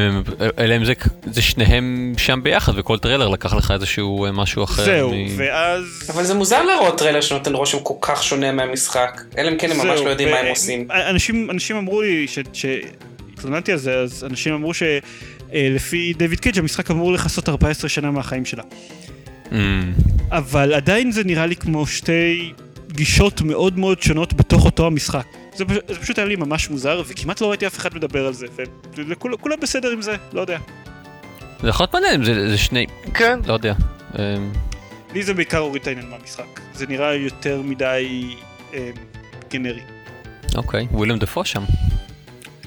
[0.76, 0.92] אם זה-
[1.32, 4.84] זה שניהם שם ביחד וכל טריילר לקח לך איזשהו אה, משהו אחר.
[4.84, 6.10] זהו, מ- ואז...
[6.14, 9.20] אבל זה מוזר לראות טריילר שנותן רושם כל כך שונה מהמשחק.
[9.38, 10.88] אלא אם כן הם ממש לא יודעים מה הם עושים.
[10.90, 12.26] אנשים, אנשים אמרו לי,
[13.40, 18.44] שהתלוננתי על זה, אז אנשים אמרו שלפי דיוויד קייג' המשחק אמור לכסות 14 שנה מהחיים
[18.44, 18.62] שלה.
[19.50, 19.54] ממ,
[20.30, 22.52] אבל עדיין זה נראה לי כמו שתי
[22.92, 25.24] גישות מאוד מאוד שונות בתוך אותו המשחק.
[25.56, 28.32] זה, פש- זה פשוט היה לי ממש מוזר, וכמעט לא ראיתי אף אחד מדבר על
[28.32, 28.46] זה,
[29.10, 30.58] וכולם בסדר עם זה, לא יודע.
[31.60, 33.74] זה יכול להיות מעניין אם זה זה שני, כן, לא יודע.
[34.18, 34.52] אמ,
[35.14, 36.60] לי זה בעיקר הוריד את העניין מהמשחק.
[36.74, 38.24] זה נראה יותר מדי
[38.74, 38.90] אה,
[39.50, 39.80] גנרי.
[40.54, 41.62] אוקיי, וויליאם דפו שם.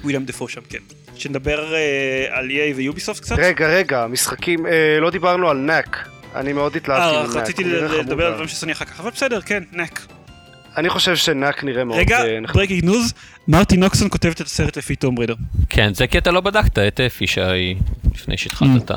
[0.03, 0.77] וויליאם דפו שם, כן.
[1.15, 3.35] שנדבר אה, על EA ויוביסופט קצת?
[3.37, 6.09] רגע, רגע, משחקים, אה, לא דיברנו על נאק.
[6.35, 7.35] אני מאוד התלהבתי אה, מנאק.
[7.35, 8.33] רציתי לדבר על.
[8.33, 10.05] דברים שסוני אחר כך, אבל בסדר, כן, נק.
[10.77, 12.23] אני חושב שנאק נראה מאוד רגע.
[12.53, 13.13] breaking news,
[13.47, 15.35] מרטי נוקסון כותבת את הסרט לפי Tomb Raider.
[15.69, 17.75] כן, זה כי אתה לא בדקת את אה, Fisheye
[18.13, 18.69] לפני שהתחלת.
[18.85, 18.95] את ה...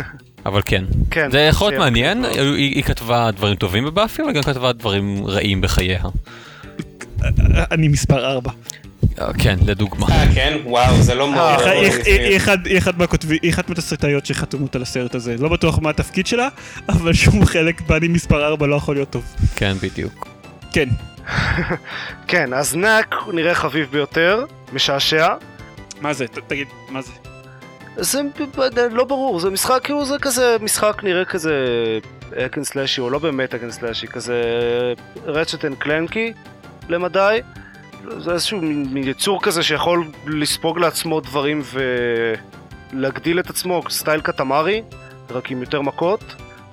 [0.46, 0.84] אבל כן.
[1.10, 1.82] כן, זה יכול להיות.
[1.82, 6.02] מעניין, היא היא כתבה דברים טובים בבאפי, אבל גם כתבה דברים רעים בחייה.
[7.70, 8.50] אני מספר 4.
[9.20, 10.06] אה, כן, לדוגמה.
[10.10, 10.58] אה, כן?
[10.64, 11.40] וואו, זה לא מאוד...
[11.40, 12.36] אה, מאוד היא מגניב.
[12.36, 12.66] אחד-
[13.42, 15.36] היא אחת מהתסריטאיות שחתומות על הסרט הזה.
[15.38, 16.48] לא בטוח מה התפקיד שלה,
[16.88, 19.24] אבל שום חלק באני מספר 4 לא יכול להיות טוב.
[19.56, 20.28] כן, בדיוק.
[20.72, 20.88] כן,
[22.28, 25.28] כן, אז Knack הוא נראה חביב ביותר, משעשע.
[26.00, 26.24] מה זה?
[26.46, 27.12] תגיד, מה זה?
[27.96, 28.20] זה
[28.92, 31.64] לא ברור, זה משחק, כאילו זה כזה, משחק נראה כזה
[32.46, 34.42] hack and slash י, או לא באמת hack and slash י, כזה
[35.26, 36.32] Ratchet & Clank י
[36.88, 37.38] למדי.
[38.18, 41.62] זה איזשהו מין מין יצור כזה שיכול לספוג לעצמו דברים
[42.92, 44.82] ולהגדיל את עצמו, style Katamari,
[45.30, 46.20] רק עם יותר מכות.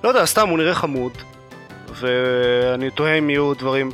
[0.04, 1.12] לא יודע, סתם הוא נראה חמוד.
[1.94, 3.90] ואני תוהה אם יהיו דברים,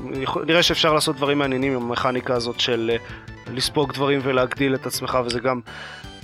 [0.46, 2.96] נראה שאפשר לעשות דברים מעניינים עם המכניקה הזאת של אה,
[3.54, 5.60] לספוג דברים ולהגדיל את עצמך, וזה גם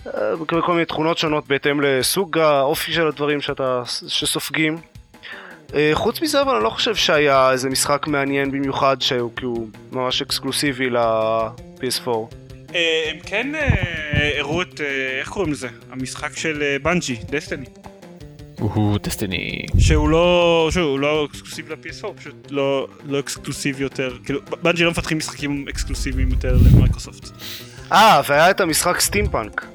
[0.07, 0.13] אה,
[0.47, 4.92] כל מיני תכונות שונות בהתאם לסוג האופי של הדברים שאתה, שסופגים.
[5.75, 10.23] אה, חוץ מזה אבל אני לא חושב שהיה איזה משחק מעניין במיוחד שהוא כאילו ממש
[10.23, 12.09] אקסקלוסיבי ל-PS4.
[12.75, 14.81] אה, הם כן אה, הראו את,
[15.21, 15.69] איך קוראים לזה?
[15.91, 17.67] המשחק של Bungie, Destiny.
[18.59, 19.67] הוא Destiny.
[19.79, 24.85] שהוא לא, שוב, הוא לא אקסקלוסיבי ל-PS4, הוא פשוט לא, לא אקסקלוסיבי יותר, כאילו, בנג'י
[24.85, 27.29] לא מפתחים משחקים אקסקלוסיביים יותר למייקרוסופט.
[27.93, 29.67] אה, והיה את המשחק סטימפאנק.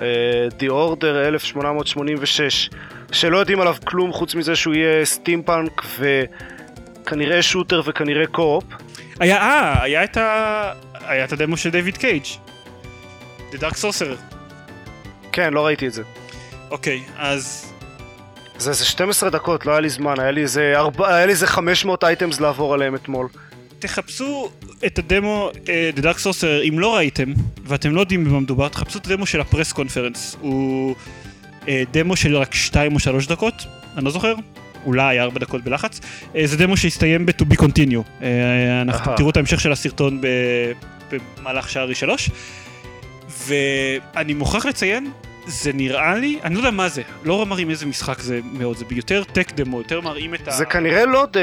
[0.00, 2.70] אה, The Order 1886,
[3.12, 8.64] שלא יודעים עליו כלום חוץ מזה שהוא יהיה סטימפאנק וכנראה שוטר וכנראה co-op.
[9.20, 10.72] היה, אה, היה את ה...
[10.94, 12.24] היה את הדמו של דיוויד קייג'.
[13.52, 14.36] The Dark Sorcerer.
[15.32, 16.02] כן, לא ראיתי את זה.
[16.70, 17.72] אוקיי, אז
[18.58, 21.46] זה איזה 12 דקות, לא היה לי זמן, היה לי איזה, ארבע, היה לי איזה
[21.46, 23.28] 500 אייטמס לעבור עליהם אתמול.
[23.78, 24.50] תחפשו
[24.86, 27.32] את הדמו אה, The Dark Sorcerer, אם לא ראיתם,
[27.64, 30.36] ואתם לא יודעים במה מדובר, תחפשו את הדמו של הפרס קונפרנס.
[30.40, 30.94] הוא
[31.92, 33.54] דמו של רק 2 או 3 דקות,
[33.96, 34.34] אני לא זוכר.
[34.86, 36.00] אולי 4 דקות בלחץ.
[36.36, 38.22] אה, זה דמו שהסתיים ב-to be continue.
[38.22, 39.16] אה, אנחנו אהה.
[39.16, 40.20] תראו את ההמשך של הסרטון
[41.40, 42.30] במהלך שערי 3.
[43.46, 45.10] ואני מוכרח לציין,
[45.46, 48.84] זה נראה לי, אני לא יודע מה זה, לא מראים איזה משחק זה מאוד, זה
[48.90, 50.50] יותר טק דמו, יותר מראים את ה...
[50.50, 51.36] זה כנראה לא ד...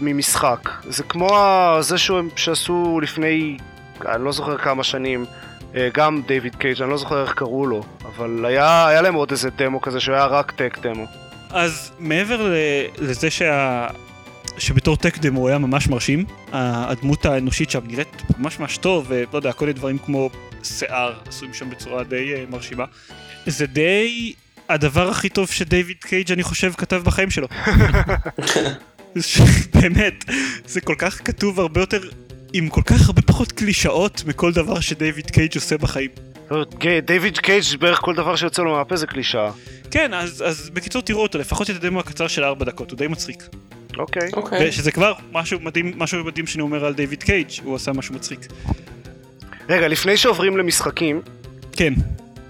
[0.00, 3.56] ממשחק, זה כמו ה- זה שהם- שעשו לפני,
[4.08, 5.26] אני לא זוכר כמה שנים, אה,
[5.94, 9.50] גם דיוויד קייג', אני לא זוכר איך קראו לו, אבל היה, היה להם עוד איזה
[9.50, 11.06] דמו כזה שהוא היה רק טק דמו.
[11.50, 12.52] אז מעבר
[12.98, 13.86] לזה שה...
[14.58, 19.28] שבתור tech demo הוא היה ממש מרשים, הדמות האנושית שם נראית ממש ממש טוב, ולא
[19.32, 20.30] יודע, כל מיני דברים כמו
[20.62, 22.84] שיער עשויים שם בצורה די אה, מרשימה.
[23.46, 24.34] זה די
[24.68, 27.48] הדבר הכי טוב שדייוויד קייג' אני חושב כתב בחיים שלו.
[29.74, 30.24] באמת,
[30.66, 32.00] זה כל כך כתוב הרבה יותר,
[32.58, 36.10] עם כל כך הרבה פחות קלישאות מכל דבר שדייוויד קייג' עושה בחיים.
[37.04, 39.50] דיוויד קייג' בערך כל דבר שיוצא לו מהפה זה קלישאה.
[39.90, 43.06] כן, אז, אז בקיצור תראו אותו, לפחות את הדמו הקצר של 4 דקות, הוא די
[43.06, 43.42] מצחיק.
[43.98, 44.28] אוקיי.
[44.32, 44.68] אוקיי.
[44.68, 48.40] ושזה כבר משהו מדהים, משהו מדהים שאני אומר על דיוויד קייג', הוא עשה משהו מצחיק.
[49.68, 51.20] רגע, לפני שעוברים למשחקים,
[51.72, 51.94] כן,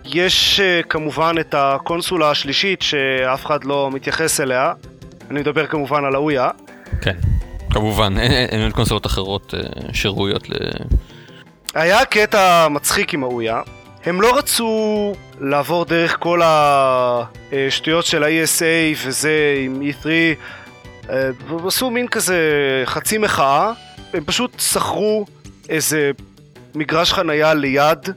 [0.04, 4.72] יש uh, כמובן את הקונסולה השלישית שאף אחד לא מתייחס אליה.
[5.30, 6.50] אני מדבר כמובן על האויה.
[7.02, 7.16] כן.
[7.76, 9.60] כמובן, אין- קונסולות אחרות אה,
[9.92, 10.52] שראויות ל...
[11.74, 13.60] היה קטע מצחיק עם האויה.
[14.04, 18.62] הם לא רצו לעבור דרך כל השטויות של ה-ESA
[19.06, 19.30] וזה
[19.64, 20.06] עם E3.
[21.10, 22.40] אה, והם עשו מין כזה
[22.84, 23.72] חצי מחאה.
[24.14, 25.26] הם פשוט שכרו
[25.68, 26.10] איזה
[26.74, 28.08] מגרש חנייה ליד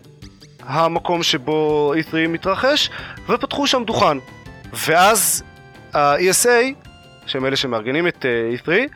[0.63, 2.89] המקום שבו E3 מתרחש,
[3.29, 4.17] ופתחו שם דוכן.
[4.73, 5.43] ואז
[5.93, 6.49] ה-ESA,
[7.25, 8.89] שהם אלה שמארגנים את אה, E3,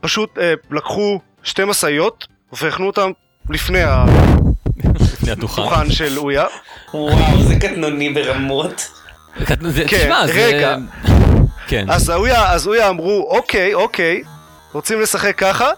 [0.00, 3.10] פשוט אה, לקחו שתי משאיות והכנו אותם
[3.50, 3.78] לפני
[5.12, 5.90] לפני הדוכן.
[5.90, 6.44] של אויה.
[6.94, 8.90] וואו, זה קטנוני ברמות.
[9.60, 10.10] זה- כן.
[10.34, 10.76] רגע.
[11.66, 11.86] כן.
[11.90, 14.22] אז אויה, אז אויה אמרו, אוקיי, אוקיי,
[14.72, 15.70] רוצים לשחק ככה?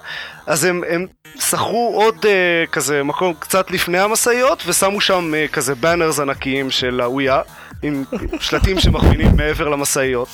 [0.47, 1.07] אז הם, הם
[1.41, 2.33] שכרו עוד אה,
[2.73, 7.41] כזה מקום קצת לפני המשאיות ושמו שם אה, כזה באנרס ענקיים של האויה
[7.83, 8.05] עם
[8.41, 10.29] שלטים שמכווינים מעבר למשאיות.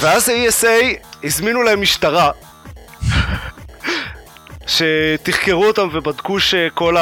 [0.00, 2.30] ואז ה-ESA הזמינו להם משטרה,
[4.66, 6.96] שתחקרו אותם ובדקו שכל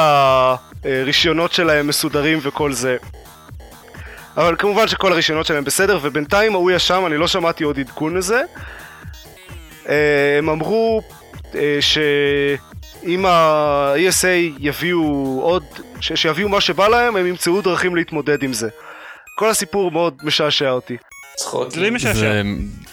[0.83, 2.97] הרישיונות שלהם מסודרים וכל זה.
[4.37, 8.41] אבל כמובן שכל הרישיונות שלהם בסדר, ובינתיים ההוא ישם, אני לא שמעתי עוד עדכון לזה.
[9.89, 11.01] אה, הם אמרו
[11.55, 15.63] אה, שאם ה-ESA יביאו עוד,
[15.99, 18.69] שיביאו מה שבא להם, הם ימצאו דרכים להתמודד עם זה.
[19.35, 20.97] כל הסיפור מאוד משעשע אותי.
[21.37, 21.69] צחוקים.
[21.71, 22.41] זה די משעשע.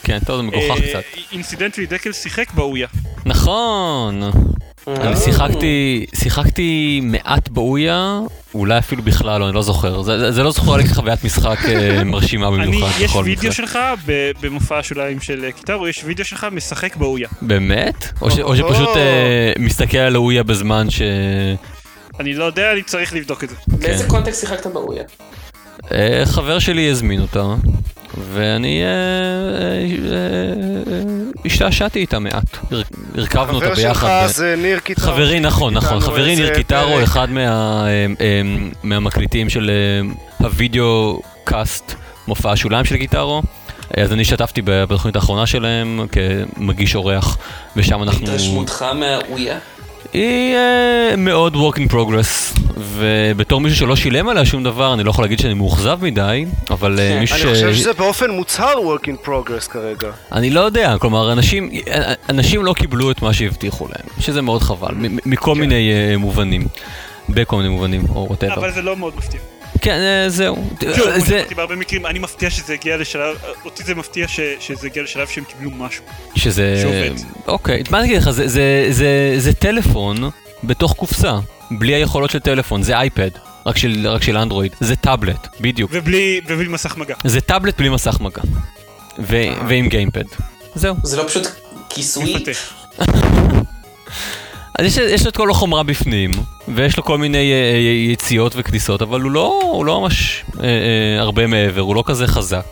[0.02, 1.02] כן, טוב, זה מגוחך אה, קצת.
[1.32, 2.86] incidentally דקל שיחק באויה.
[3.26, 4.22] נכון.
[4.22, 4.30] אה.
[4.88, 8.20] אני שיחקתי, שיחקתי מעט באויה,
[8.54, 10.02] אולי אפילו בכלל לא, אני לא זוכר.
[10.02, 13.00] זה, זה- לא זוכר לי כחוויית משחק אה, מרשימה אני, במיוחד.
[13.00, 13.52] יש בכל וידאו.
[13.52, 17.28] שלך ב- במופע השוליים של קיטרו, יש וידאו שלך משחק באויה.
[17.42, 18.08] באמת?
[18.20, 18.96] או, ש, או שפשוט.
[18.96, 21.00] אה, מסתכל על האויה בזמן ש...
[21.02, 21.56] אני
[22.30, 23.54] אני לא יודע, אני צריך לבדוק את זה.
[23.68, 24.08] באיזה כן.
[24.10, 25.02] קונטקסט שיחקת באויה?
[26.24, 27.54] חבר שלי הזמין אותה,
[28.18, 31.02] ואני אה, אה, אה,
[31.46, 32.44] השתעשעתי איתה מעט.
[32.70, 32.82] הר-
[33.18, 34.26] הרכבנו אותה חבר שלך ביחד.
[34.26, 35.02] זה ניר קיטר.
[35.02, 36.00] חברי, נכון, נכון.
[36.00, 37.02] חברי ניר קיטרו.
[37.02, 37.84] אחד מה-
[38.82, 39.70] מהמקליטים של
[40.38, 41.94] ה video cast,
[42.28, 43.42] מופע השוליים של קיטרו.
[43.96, 46.00] אז אני השתתפתי ב- בתוכנית האחרונה שלהם
[46.56, 47.38] כמגיש אורח,
[47.76, 48.26] ושם אנחנו...
[48.26, 49.58] התרשמותך מהאויה?
[50.12, 55.10] היא אה, מאוד work in progress, ובתור מישהו שלא שילם עליה שום דבר, אני לא
[55.10, 59.04] יכול להגיד שאני מאוכזב מדי, אבל אה, כן, מישהו אני חושב שזה באופן מוצהר work
[59.04, 60.10] in progress כרגע.
[60.32, 61.70] אני לא יודע, כלומר, אנשים,
[62.28, 64.94] אנשים לא קיבלו את מה שהבטיחו להם, שזה מאוד חבל,
[65.26, 65.60] מכל כן.
[65.60, 66.66] מיני אה, מובנים.
[67.28, 68.54] בכל מיני מובנים, או וואטאבר.
[68.54, 69.40] אבל זה לא מאוד מפתיע.
[69.80, 70.68] כן, אה, זהו.
[70.96, 74.40] שוב, אה, כמו זה, בהרבה מקרים, אני מפתיע שזה הגיע לשלב, אותי זה מפתיע ש-
[74.60, 76.04] שזה הגיע לשלב שהם קיבלו משהו.
[76.34, 76.78] שזה...
[76.82, 77.10] שעובד.
[77.46, 80.30] אוקיי, מה אני אגיד לך, זה- זה- זה- זה טלפון
[80.64, 81.38] בתוך קופסה,
[81.70, 83.30] בלי היכולות של טלפון, זה אייפד,
[83.66, 85.90] רק של- רק של אנדרואיד, זה טאבלט, בדיוק.
[85.94, 87.14] ובלי ובלי מסך מגע.
[87.24, 88.42] זה טאבלט בלי מסך מגע.
[89.18, 90.24] ו- ועם גיימפד.
[90.74, 90.94] זהו.
[91.02, 91.46] זה לא פשוט
[91.88, 92.34] כיסוי?
[94.78, 96.30] אז יש, יש לו את כל החומרה בפנים,
[96.68, 97.78] ויש לו כל מיני אה, אה,
[98.12, 102.26] יציאות וכניסות, אבל הוא לא, הוא לא ממש אה, אה, הרבה מעבר, הוא לא כזה
[102.26, 102.66] חזק.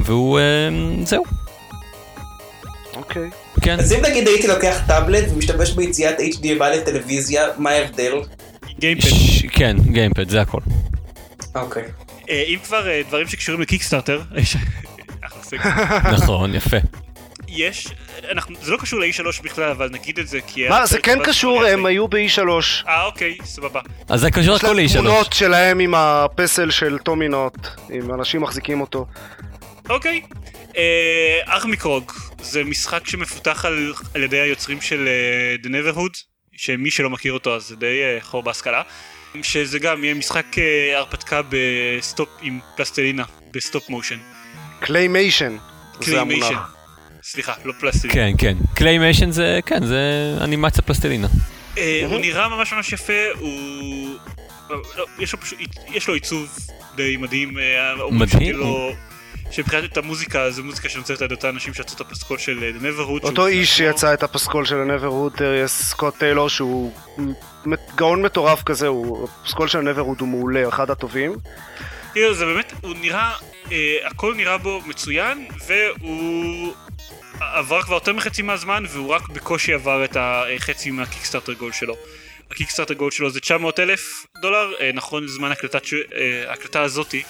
[0.00, 0.44] והוא, אה,
[1.04, 1.24] זהו,
[2.96, 3.30] אוקיי.
[3.62, 3.78] כן.
[3.78, 8.12] אז אם נגיד הייתי לוקח טאבלט ומשתמש ביציאת HDMI לטלוויזיה, מה ההבדל?
[8.78, 9.08] גיימפד.
[9.08, 10.60] ש- כן, גיימפד, זה הכל.
[11.54, 11.82] אוקיי.
[12.30, 14.20] אה, אם כבר אה, דברים שקשורים לקיקסטארטר.
[16.12, 16.76] נכון, יפה.
[17.48, 17.88] יש,
[18.32, 20.68] אנחנו, זה לא קשור ל-E3 בכלל, אבל נגיד את זה כי...
[20.68, 22.48] מה, זה כן קשור, הם היו ב-E3.
[22.88, 23.80] אה, אוקיי, סבבה.
[24.08, 25.04] אז זה קשור יש לכל להם איש שלוש.
[25.06, 27.56] תמונות שלהם עם הפסל של טומינוט,
[27.90, 29.06] עם אנשים מחזיקים אותו.
[29.88, 30.22] אוקיי.
[30.76, 36.16] אה, Armikrog זה משחק שמפותח על, על ידי היוצרים של אה, The Neverhood,
[36.52, 38.82] שמי שלא מכיר אותו אז זה די אה, חור בהשכלה.
[39.42, 44.18] שזה גם יהיה משחק אה, הרפתקה ב stop עם פלסטלינה, ב stop motion.
[44.80, 45.56] claymation.
[46.00, 46.54] claymation.
[47.28, 48.14] סליחה, לא פלסטלינה.
[48.14, 48.56] כן, כן.
[48.74, 50.00] claymation זה, כן, זה
[50.40, 51.28] אנימציה פלסטלינה.
[51.78, 54.16] אה, הוא נראה ממש ממש יפה, הוא...
[54.70, 55.58] לא, יש לו פשוט,
[55.88, 56.58] יש לו עיצוב
[56.96, 57.58] די מדהים.
[57.58, 58.60] אה, מדהים.
[59.50, 62.82] שמבחינת את המוזיקה, זו מוזיקה שנוצרת על אותם אנשים שעשו את הפסקול של אה, The
[62.82, 63.26] Neverhood.
[63.26, 65.32] אותו איש שיצר את הפסקול של Neverhood,
[65.66, 66.92] סקוט טיילור, שהוא
[67.96, 71.32] גאון מטורף כזה, הוא- הפסקול של Neverhood הוא מעולה, אחד הטובים.
[72.14, 73.32] תראו, זה באמת, הוא נראה,
[73.72, 76.72] אה, הכל נראה בו מצוין, והוא
[77.40, 81.96] עבר כבר יותר מחצי מהזמן, והוא רק בקושי עבר את החצי מה Kickstarter goal שלו.
[82.50, 87.22] הקיקסטארטר גול שלו זה 900 אלף דולר, אה, נכון לזמן הקלטת ש- אה, ההקלטה הזאתי,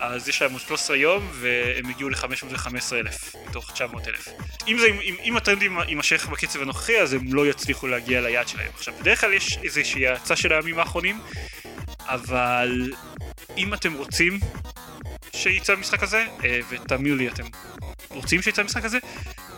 [0.00, 4.28] אז יש להם עוד 13 יום, והם הגיעו ל-515 אלף מתוך 900 אלף.
[4.68, 8.70] אם, אם, אם הטרנד יימשך בקצב הנוכחי, אז הם לא יצליחו להגיע ליעד שלהם.
[8.74, 11.20] עכשיו, בדרך כלל יש איזושהי האצה של הימים האחרונים,
[12.00, 12.92] אבל
[13.56, 14.38] אם אתם רוצים
[15.36, 17.44] שיצא המשחק הזה, אה, ותאמינו לי, אתם
[18.10, 18.98] רוצים שיצא המשחק הזה,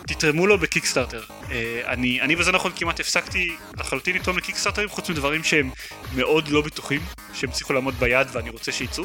[0.07, 1.23] תתרמו לו בקיקסטארטר.
[1.51, 3.49] אה, אני, אני בזה נכון כמעט הפסקתי
[3.79, 5.71] לחלוטין לתרום לקיקסטארטרים, חוץ מדברים שהם
[6.15, 7.01] מאוד לא בטוחים,
[7.35, 9.05] שהם הצליחו לעמוד ביעד ואני רוצה שיצאו.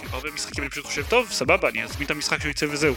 [0.00, 2.94] כי בהרבה משחקים אני פשוט חושב, טוב, סבבה, אני אזמין את המשחק שהוא יצא וזהו.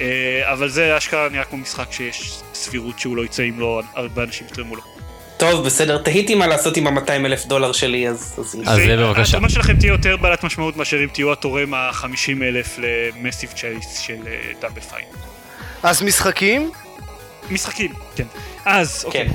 [0.00, 4.22] אה, אבל זה אשכרה נראה כמו משחק שיש סבירות שהוא לא יצא אם לא הרבה
[4.22, 4.82] אנשים יתרמו לו.
[5.36, 8.34] טוב, בסדר, תהיתי מה לעשות עם ה-200 אלף דולר שלי, אז...
[8.38, 8.56] אז...
[8.66, 9.22] אז זה בבקשה.
[9.22, 14.18] התרומה שלכם תהיה יותר בעלת משמעות מאשר אם תהיו התורם ה-50 אלף למסיב צ'ייס של
[14.26, 15.06] אה, דאבל פיין.
[15.84, 16.70] אז משחקים?
[17.50, 18.24] משחקים, כן.
[18.64, 19.28] אז, אוקיי.
[19.28, 19.34] כן.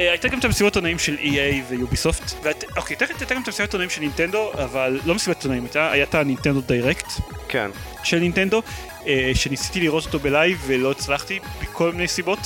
[0.00, 1.28] אה, הייתה גם את המסיבות עיתונאים של EA
[1.68, 2.32] ויוביסופט.
[2.42, 5.90] ואת- אוקיי, תכף הייתה גם את המסיבות עיתונאים של נינטנדו, אבל לא מסיבת עיתונאים, הייתה
[5.90, 7.06] היה את ה Nintendo Direct
[7.48, 7.70] כן.
[8.04, 8.62] של נינטנדו,
[9.06, 12.38] אה, שניסיתי לראות אותו ב live ולא הצלחתי מכל מיני סיבות.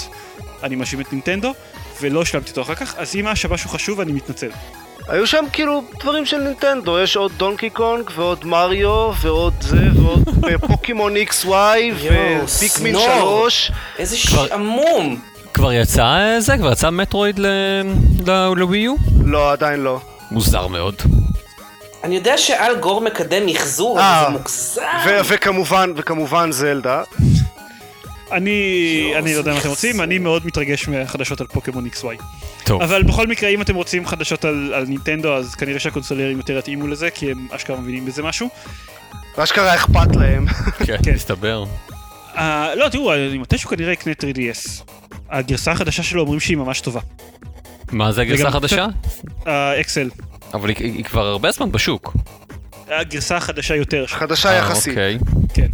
[0.63, 1.55] אני מאשים את נינטנדו,
[2.01, 4.51] ולא השלמתי אותו אחר כך, אז אם היה משהו שהוא חשוב, אני מתנצל.
[5.09, 10.23] היו שם כאילו דברים של נינטנדו, יש עוד דונקי קונג ועוד מריו ועוד זה ועוד
[10.49, 11.47] אה, פוקימון XY
[12.03, 13.49] ופיקמין סנור.
[13.51, 15.21] 3 איזה כבר- שעמום!
[15.55, 16.57] כבר יצא אה, זה?
[16.59, 17.47] כבר יצא מטרואיד ל-
[18.27, 18.95] ל- לווי יו?
[19.25, 20.01] לא, עדיין לא.
[20.31, 20.95] מוזר מאוד.
[22.05, 24.21] אני יודע שאל גור מקדם מחזור, אה.
[24.21, 24.83] אבל זה מוגזם.
[25.07, 27.03] ו- וכמובן, וכמובן זלדה.
[28.35, 32.23] אני, אני לא יודע מה אתם רוצים, אני מאוד מתרגש מהחדשות על פוקימון XY.
[32.65, 32.83] טוב.
[32.83, 36.87] אבל בכל מקרה, אם אתם רוצים חדשות על, על נינטנדו, אז כנראה שהקונסולרים יותר יתאימו
[36.87, 38.49] לזה, כי הם אשכרה מבינים בזה משהו.
[39.37, 40.47] אשכרה אכפת להם.
[40.87, 41.15] כן, כן.
[41.15, 41.65] מסתבר.
[42.35, 42.39] Uh,
[42.77, 44.83] לא, תראו, אני מתישהו כנראה אקנה 3DS.
[45.31, 47.01] הגרסה החדשה שלו אומרים שהיא ממש טובה.
[47.93, 48.87] מה זה הגרסה החדשה?
[49.47, 50.11] האקסל.
[50.55, 52.17] אבל היא- היא כבר הרבה זמן בשוק.
[52.89, 54.07] הגרסה החדשה יותר.
[54.07, 54.91] חדשה אה, יחסית.
[54.93, 55.19] אוקיי.
[55.55, 55.67] כן.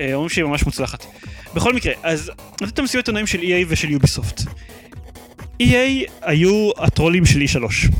[0.00, 1.06] אה, אומרים שהיא ממש מוצלחת.
[1.54, 2.30] בכל מקרה, אז
[2.62, 4.40] נתת את המסיבת עיניים של EA ושל יוביסופט.
[5.62, 5.74] EA
[6.22, 7.64] היו הטרולים של E3.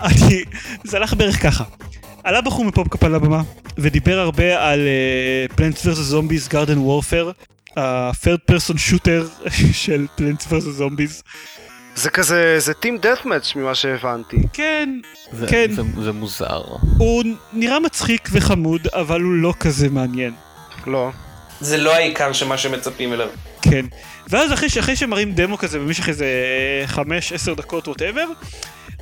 [0.00, 0.44] אני...
[0.84, 1.64] זה הלך בערך ככה.
[2.24, 3.42] עלה בחור מפופקאפ על הבמה,
[3.78, 4.80] ודיבר הרבה על
[5.56, 7.46] Plants vs Zombies Garden Warfare,
[7.78, 9.48] ה-third person shooter
[9.82, 11.22] של Plants vs Zombies.
[11.94, 14.36] זה כזה, זה טים דאטמאץ' ממה שהבנתי.
[14.52, 15.00] כן,
[15.32, 15.70] זה- כן.
[15.72, 16.62] זה- זה מוזר.
[16.98, 20.32] הוא נראה מצחיק וחמוד, אבל הוא לא כזה מעניין.
[20.86, 21.10] לא.
[21.60, 23.28] זה לא העיקר של מה שמצפים אליו.
[23.62, 23.86] כן.
[24.28, 26.26] ואז אחרי, אחרי שמראים דמו כזה במשך איזה
[26.94, 26.98] 5-10
[27.56, 28.26] דקות whatever,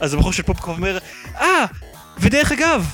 [0.01, 0.99] אז הבחור של PopCap אומר,
[1.41, 1.65] אה,
[2.19, 2.87] ודרך אגב,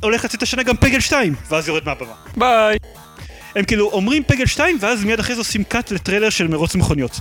[0.00, 2.12] הולך לצאת השנה גם Peggle 2, ואז יורד מהבמה.
[2.36, 2.78] ביי.
[3.56, 7.20] הם כאילו אומרים Peggle 2, ואז מיד אחרי זה עושים cut לטריילר של מרוץ מכוניות.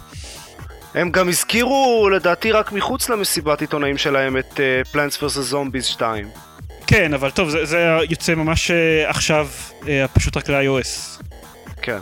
[0.93, 6.27] הם גם הזכירו לדעתי רק מחוץ למסיבת עיתונאים שלהם את אה, Plants vs Zombies 2.
[6.87, 8.73] כן, אבל טוב, זה, זה יוצא ממש אה,
[9.09, 9.47] עכשיו,
[9.81, 11.21] אה, פשוט רק ל-iOS.
[11.85, 11.97] כן.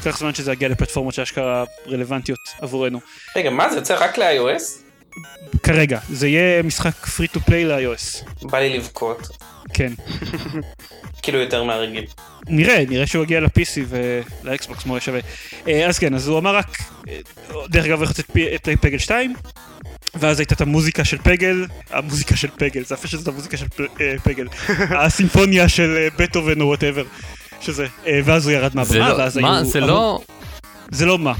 [0.00, 3.00] לקח זמן שזה יגיע לפלטפורמות שאשכרה רלוונטיות עבורנו.
[3.36, 4.62] רגע, מה זה יוצא רק ל-iOS?
[5.62, 8.24] כרגע, זה יהיה משחק free to play ל-iOS.
[8.50, 9.28] בא לי לבכות.
[9.74, 9.92] כן.
[11.22, 12.04] כאילו יותר מהרגיל.
[12.48, 15.20] נראה, נראה שהוא יגיע ל-PC ול-Xbox כמו שווה.
[15.68, 16.76] אה, אז כן, אז הוא אמר רק,
[17.08, 17.18] אה,
[17.68, 19.34] דרך אגב, פי- את Peggle 2,
[20.14, 24.00] ואז הייתה את המוזיקה של פגל, המוזיקה של Peggle, זה יפה שזאת המוזיקה של פ-
[24.00, 24.46] אה, Peggle,
[25.00, 27.04] הסימפוניה של בטהובן או whatever,
[27.62, 29.64] שזה, אה, ואז הוא ירד זה מהבמה, לא, ואז מה, היו...
[29.66, 30.20] זה אמרו- לא...
[30.90, 31.32] זה לא מה.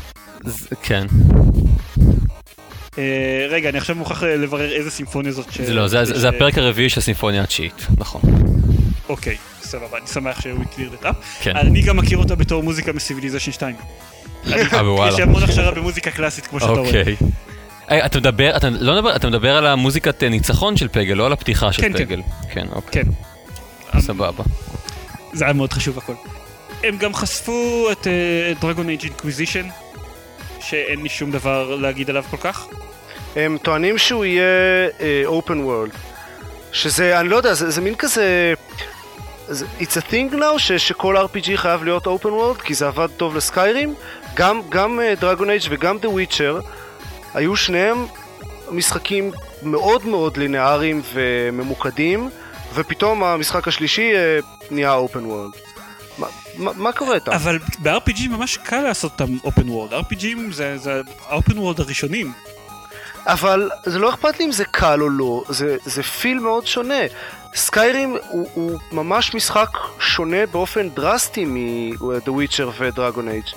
[0.44, 1.06] זה- כן.
[2.98, 3.02] אה,
[3.50, 5.52] רגע, אני עכשיו מוכרח אה, לברר איזה סימפוניה זאת.
[5.52, 8.20] ש- זה לא, זה- ש- זה הפרק הרביעי של הסימפוניה התשיעית, נכון.
[9.08, 11.16] אוקיי, סבבה, אני שמח שהוא cleared את אפ.
[11.42, 11.56] כן.
[11.56, 13.74] אני גם מכיר אותה בתור מוזיקה מסיביליזיישן 2.
[14.52, 14.62] אה,
[14.92, 15.14] וואלה.
[15.14, 16.86] יש המון הכשרה במוזיקה קלאסית, כמו שאתה רואה.
[16.86, 17.16] אוקיי.
[18.06, 21.72] אתה מדבר, אתה לא מדבר, אתה מדבר על המוזיקת ניצחון של פגל, לא על הפתיחה
[21.72, 22.04] של כן, כן.
[22.04, 22.20] פגל.
[22.52, 23.02] כן, אוקיי.
[23.92, 24.00] כן.
[24.00, 24.42] סבבה.
[25.32, 26.12] זה היה מאוד חשוב הכל.
[26.84, 28.06] הם גם חשפו את
[28.60, 29.66] Dragon Age Inquisition,
[30.60, 32.66] שאין לי שום דבר להגיד עליו כל כך.
[33.36, 34.42] הם טוענים שהוא יהיה
[35.00, 35.96] אה, open world.
[36.72, 38.54] שזה, אני לא יודע, זה, זה מין כזה...
[39.48, 43.08] זה- It's a thing now ש, שכל RPG חייב להיות open world כי זה עבד
[43.16, 43.94] טוב לסקיירים
[44.34, 46.64] גם, גם uh, Dragon Age וגם The Witcher
[47.34, 48.06] היו שניהם
[48.70, 49.30] משחקים
[49.62, 52.30] מאוד מאוד לינאריים וממוקדים
[52.74, 55.58] ופתאום המשחק השלישי uh, נהיה open world.
[56.18, 57.32] מה, מה, מה קורה איתם?
[57.32, 59.92] אבל ב-RPG ממש קל לעשות אותם open world.
[59.92, 62.32] RPGים זה זה ה-open world הראשונים.
[63.26, 67.00] אבל זה לא אכפת לי אם זה קל או לא, זה, זה פיל מאוד שונה.
[67.54, 69.68] סקיירים הוא, הוא ממש משחק
[69.98, 73.56] שונה באופן דרסטי מ-The Witcher ו-Dragon Age.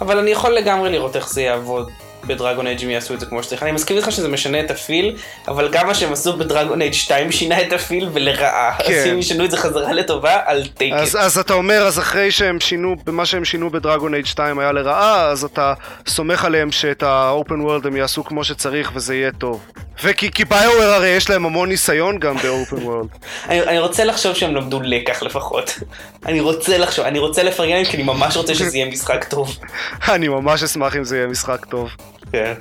[0.00, 1.90] אבל אני יכול לגמרי לראות איך זה יעבוד
[2.26, 3.62] בדרגון אייג' אם יעשו את זה כמו שצריך.
[3.62, 5.16] אני מסכים איתך שזה משנה את הפיל,
[5.48, 8.74] אבל גם מה שהם עשו בדרגון אייג' 2 שינה את הפיל ולרעה.
[8.78, 8.92] כן.
[8.92, 11.16] אז אם ישנו את זה חזרה לטובה, אל take אז.
[11.20, 15.26] אז אתה אומר, אז אחרי שהם שינו, במה שהם שינו בדרגון Age 2 היה לרעה,
[15.26, 15.74] אז אתה
[16.06, 19.66] סומך עליהם שאת ה-open world הם יעשו כמו שצריך וזה יהיה טוב.
[20.04, 23.18] וכי כי ביואר הרי יש להם המון ניסיון גם ב-open world.
[23.48, 25.78] אני, אני רוצה לחשוב שהם למדו לקח לפחות.
[26.26, 29.56] אני רוצה לחשוב, אני רוצה לפרגן להם כי אני ממש רוצה שזה יהיה משחק טוב.
[30.14, 31.90] אני ממש אשמח אם זה יהיה משחק טוב.
[32.32, 32.54] כן.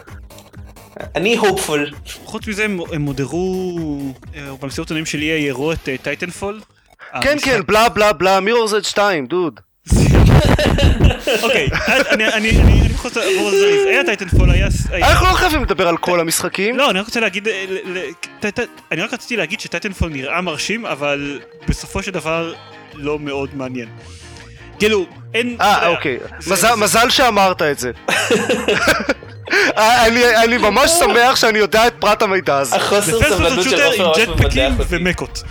[1.15, 1.91] אני hopeful.
[2.23, 3.77] חוץ מזה הם מודרו,
[4.35, 6.61] אה, במסיבת עיתונאים של EA הראו את Titanfall.
[7.21, 9.59] כן, כן, בלה בלה בלה, Mirror's Edge 2, דוד.
[11.43, 11.67] אוקיי,
[12.11, 13.85] אני אני- אני אני בכל זאת אעבור על זריז.
[13.87, 14.67] היה Titanfall, היה...
[14.91, 16.77] היה- אנחנו לא חייבים לדבר על כל המשחקים.
[16.77, 17.65] לא, אני רק רוצה להגיד, אה,
[18.91, 22.53] אני רק רציתי להגיד ש-Titanfall נראה מרשים, אבל בסופו של דבר
[22.93, 23.87] לא מאוד מעניין.
[24.79, 25.57] כאילו, אין...
[25.61, 26.17] אה, אוקיי.
[26.77, 27.91] מזל- שאמרת את זה.
[29.77, 32.69] אה, אני- אני ממש שמח שאני יודע את פרט המידע הזה.
[32.71, 34.95] זה החוסר סבלנות של עופר עם ממש ג'טפקים מבדח אותי.
[34.95, 35.43] ומקות.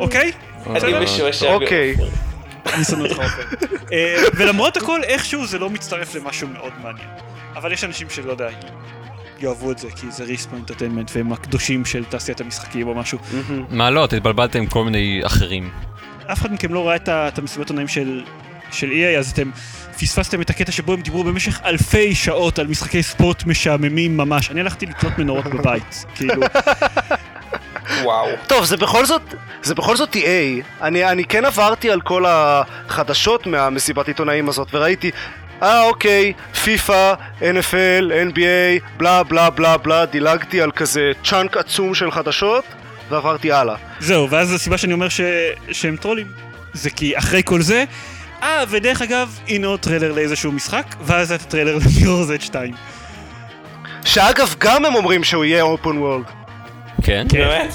[0.00, 0.32] אוקיי?
[0.66, 1.52] אני משועשע.
[1.54, 1.94] אוקיי.
[2.66, 3.42] אני שונא אותך עופר.
[4.36, 7.08] ולמרות הכל, איכשהו זה לא מצטרף למשהו מאוד מעניין.
[7.56, 8.48] אבל יש אנשים שלא יודע,
[9.40, 13.18] יאהבו את זה, כי זה ריספו אינטרטיימנט והם הקדושים של תעשיית המשחקים או משהו.
[13.70, 15.70] מה לא, התבלבלתם עם כל מיני אחרים.
[16.32, 18.24] אף אחד מכם לא ראה את המסיבות עונאים של,
[18.70, 19.50] של EA, אז אתם
[20.00, 24.50] פספסתם את הקטע שבו הם דיברו במשך אלפי שעות על משחקי ספורט משעממים ממש.
[24.50, 26.42] אני הלכתי לקנות מנורות בבית, כאילו,
[28.02, 28.28] וואו.
[28.46, 29.22] טוב, זה בכל זאת,
[29.62, 30.82] זה בכל זאת EA.
[30.82, 35.10] אני, אני כן עברתי על כל החדשות מהמסיבת עיתונאים הזאת, וראיתי,
[35.62, 36.32] אה אוקיי,
[36.64, 42.64] FIFA, NFL, NBA, בלה בלה בלה בלה, דילגתי על כזה chunk עצום של חדשות,
[43.10, 43.76] ועברתי הלאה.
[44.00, 45.20] זהו, ואז הסיבה שאני אומר ש...
[45.72, 46.26] שהם טרולים,
[46.72, 47.84] זה כי אחרי כל זה,
[48.42, 52.74] אה, ודרך אגב, הנה עוד טריילר לאיזשהו משחק, ואז את הטריילר למירור Z 2.
[54.04, 56.43] שאגב, גם הם אומרים שהוא יהיה open world.
[57.04, 57.26] כן?
[57.32, 57.74] באמת?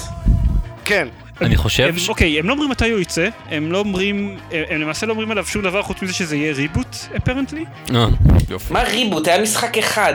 [0.84, 1.08] כן.
[1.40, 2.08] אני חושב ש...
[2.08, 4.36] אוקיי, הם לא אומרים מתי הוא יצא, הם לא אומרים,
[4.70, 7.64] הם, למעשה לא אומרים עליו שום דבר חוץ מזה שזה יהיה reboot, apparently.
[7.94, 8.06] אה,
[8.50, 8.72] יופי.
[8.72, 9.28] מה reboot?
[9.28, 10.14] היה משחק אחד.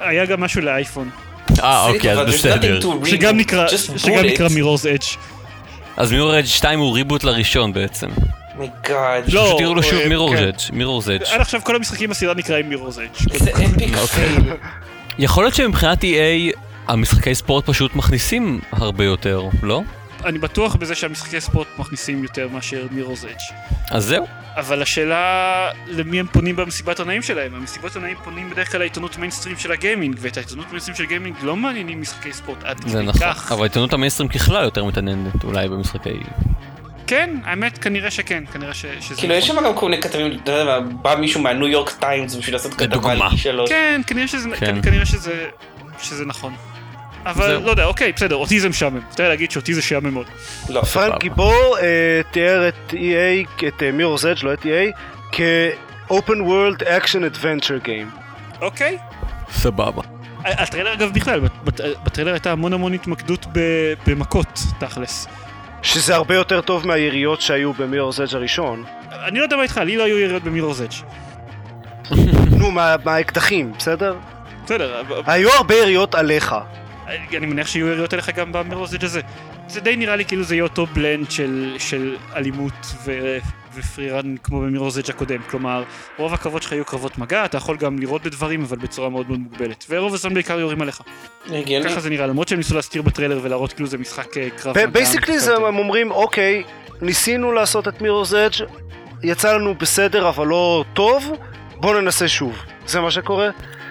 [0.00, 1.10] היה גם משהו לאייפון,
[1.62, 2.78] אה, אוקיי, אז There's בסדר.
[2.78, 4.48] nothing to reboot, שגם נקרא, just שגם נקרא.
[4.48, 5.02] Mirror's Edge.
[5.96, 8.08] אז Mirror's Edge 2 הוא reboot לראשון בעצם.
[8.58, 9.32] my god.
[9.32, 10.42] לא, פשוט תראו לו שוב Mirror's כן.
[10.42, 11.22] Edge, Mirror's Edge.
[11.22, 13.32] עד עכשיו כל המשחקים בסדרה נקראים Mirror's Edge.
[13.34, 13.96] איזה epic.
[13.96, 14.36] fail.
[15.18, 16.56] יכול להיות שמבחינת EA
[16.90, 19.82] המשחקי ספורט פשוט מכניסים הרבה יותר, לא?
[20.24, 23.36] אני בטוח בזה שהמשחקי ספורט מכניסים יותר מאשר Mirror's Edge.
[23.90, 24.26] אז זהו.
[24.56, 27.54] אבל השאלה למי הם פונים במסיבת עיתונאים שלהם.
[27.54, 31.56] המסיבות עיתונאים פונים בדרך כלל לעיתונות מיינסטרים של הגיימינג, ואת העיתונות מיינסטרים של גיימינג לא
[31.56, 33.20] מעניינים משחקי ספורט עד זה כדי נכון.
[33.20, 33.52] כך.
[33.52, 36.10] אבל העיתונות המיינסטרים ככלל יותר מתעניינת אולי במשחקי...
[37.06, 39.62] כן, האמת כנראה שכן, כנראה ש- שזה כאילו יש נכון.
[39.64, 42.74] שם גם כל מיני כתבים, אתה יודע מה, בא מישהו מהניו יורק טיימס בשביל לעשות
[42.74, 43.12] כתבה.
[43.12, 43.70] על E3.
[43.70, 44.82] כן, כנראה שזה, כן.
[44.82, 45.46] כנראה שזה,
[46.02, 46.52] שזה נכון.
[47.26, 47.64] אבל זהו.
[47.64, 49.00] לא יודע, אוקיי, בסדר, אותי זה משעמם.
[49.14, 50.26] אתה יודע להגיד שאותי זה שעמם מאוד.
[50.68, 50.82] לא.
[50.82, 54.96] פרנק גיבור אה, תיאר את EA, את מירור's אדג', לא את EA,
[55.32, 56.12] כ-open
[56.46, 58.20] world action adventure game.
[58.60, 58.98] אוקיי.
[59.52, 60.02] סבבה.
[60.44, 61.40] הטריילר אגב בכלל,
[62.04, 65.26] בטריילר הייתה המון המון התמקדות ב- במכות, תכלס.
[65.82, 68.84] שזה הרבה יותר טוב מהיריות שהיו במירור's אדג' הראשון.
[69.12, 70.94] אני לא יודע מה איתך, לי לא היו יריות במירור's אדג'.
[72.58, 74.16] נו, מה- מהאקדחים, בסדר?
[74.64, 76.54] בסדר, היו הרבה יריות עליך.
[77.10, 79.20] אני מניח שיהיו יריות אליך גם ב-Mirror's Edge הזה.
[79.68, 83.38] זה די נראה לי כאילו זה יהיה אותו blend של, של אלימות ו...
[83.74, 85.42] ו-free run כמו ב-Mirror's Edge הקודם.
[85.50, 85.84] כלומר,
[86.18, 89.38] רוב הקרבות שלך יהיו קרבות מגע, אתה יכול גם לירות בדברים, אבל בצורה מאוד מאוד
[89.40, 89.84] מוגבלת.
[89.88, 91.02] ורוב הזמן בעיקר יורים עליך.
[91.46, 91.88] הגיוני.
[91.90, 94.86] ככה זה נראה, למרות שהם ניסו להסתיר בטריילר ולהראות כאילו זה משחק אה, קרב מגע.
[94.86, 96.62] basically זה הם אומרים, אוקיי,
[97.00, 98.66] ניסינו לעשות את Mirror's Edge,
[99.22, 101.32] יצא לנו בסדר אבל לא טוב,
[101.74, 102.56] בוא ננסה שוב.
[102.86, 103.50] זה מה שקורה?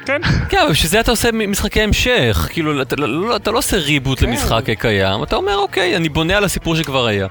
[0.10, 2.48] כן, כן, אבל בשביל זה אתה עושה משחקי המשך.
[2.52, 6.44] כאילו, אתה לא- אתה לא עושה ריבוט למשחק קיים, אתה אומר, אוקיי, אני בונה על
[6.44, 7.28] הסיפור שכבר היה.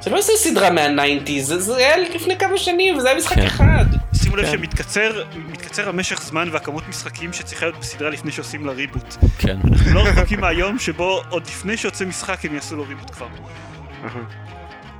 [0.00, 3.42] זה לא איזה סדרה מהניינטיז, זה- זה היה לפני כמה שנים וזה היה משחק כן.
[3.46, 3.84] אחד.
[4.22, 4.52] שימו לב כן.
[4.52, 9.16] שמתקצר מתקצר המשך זמן והכמות משחקים שצריכה להיות בסדרה לפני שעושים לה ריבוט.
[9.38, 9.56] כן.
[9.72, 13.26] אנחנו לא רחוקים מהיום שבו עוד לפני שיוצא משחק הם יעשו לו ריבוט כבר.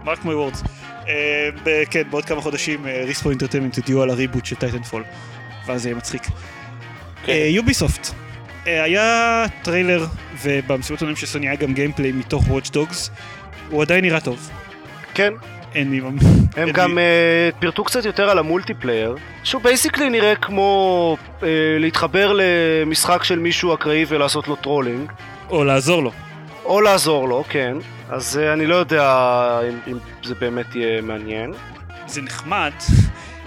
[0.05, 0.63] mark my words.
[1.91, 5.05] כן, בעוד כמה חודשים Respawn Entertainment יודיעו על ה-reboot של Titanfall.
[5.67, 6.23] ואז זה יהיה מצחיק.
[7.25, 7.33] כן.
[7.33, 8.09] Ubisoft.
[8.65, 10.07] היה טריילר,
[10.43, 13.11] ובמסיבת עיתונאים של סוני היה גם gameplay מתוך Watch Dogs.
[13.71, 14.51] הוא עדיין נראה טוב.
[15.15, 15.33] כן.
[15.75, 16.01] אין לי...
[16.57, 21.49] הם גם אה, פירטו קצת יותר על ה-multiplayer, שהוא basically נראה כמו אה,
[21.79, 25.13] להתחבר למשחק של מישהו אקראי ולעשות לו trolling,
[25.51, 26.13] או לעזור לו.
[26.65, 27.77] או לעזור לו, כן.
[28.11, 31.53] אז אה, אני לא יודע אם, אם זה באמת יהיה מעניין.
[32.07, 32.73] זה נחמד.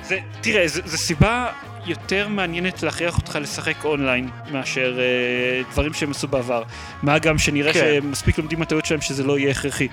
[0.03, 1.47] זה, תראה, זה, זה סיבה
[1.85, 6.63] יותר מעניינת להכריח אותך לשחק אונליין מאשר אה, דברים שהם עשו בעבר.
[7.03, 7.79] מה גם שנראה כן.
[7.79, 9.87] שהם מספיק לומדים מהטעויות שלהם שזה לא יהיה הכרחי.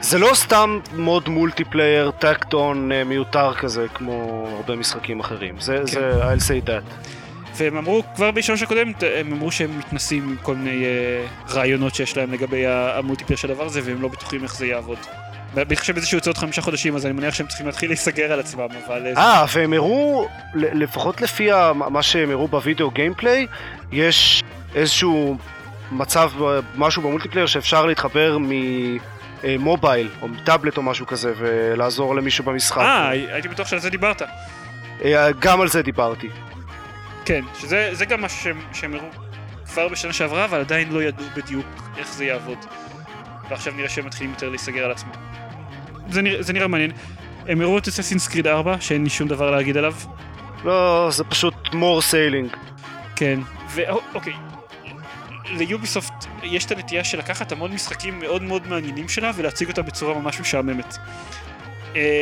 [0.00, 5.54] זה לא סתם mode multiplayer tacked on אה, מיותר כזה כמו הרבה משחקים אחרים.
[5.60, 5.86] זה, כן.
[5.86, 7.08] זה, I'll say that.
[7.56, 12.16] והם אמרו, כבר בשלוש הקודם, הם אמרו שהם מתנסים עם כל מיני אה, רעיונות שיש
[12.16, 14.98] להם לגבי ה-multiplayer של הדבר הזה, והם לא בטוחים איך זה יעבוד.
[15.54, 18.68] בהתחשב בזה יוצא עוד חמישה חודשים, אז אני מניח שהם צריכים להתחיל להיסגר על עצמם,
[18.86, 19.06] אבל...
[19.06, 23.46] אה, אה, והם הראו, לפחות לפי מה שהם הראו בווידאו gameplay,
[23.92, 24.42] יש
[24.74, 25.36] איזשהו
[25.92, 32.78] מצב, אה, משהו ב-multiplayer שאפשר להתחבר ממובייל או מטאבלט או משהו כזה ולעזור למישהו במשחק.
[32.78, 34.22] אה, הייתי בטוח שעל זה דיברת.
[35.04, 36.28] אה, גם על זה דיברתי.
[37.24, 39.08] כן, שזה זה גם משהו שהם הראו
[39.72, 41.66] כבר בשנה שעברה, אבל עדיין לא ידעו בדיוק
[41.98, 42.58] איך זה יעבוד.
[43.48, 45.33] ועכשיו נראה שהם מתחילים יותר להיסגר על עצמם.
[46.10, 46.90] זה, נרא, זה נראה מעניין.
[47.48, 49.94] הם הראו את אססינס קריד 4, שאין לי שום דבר להגיד עליו.
[50.64, 52.56] לא, זה פשוט more sailing.
[53.16, 53.40] כן,
[53.74, 54.32] ואוקיי.
[55.50, 60.18] ליוביסופט יש את הנטייה של לקחת המון משחקים מאוד מאוד מעניינים שלה ולהציג אותם בצורה
[60.18, 60.96] ממש משעממת.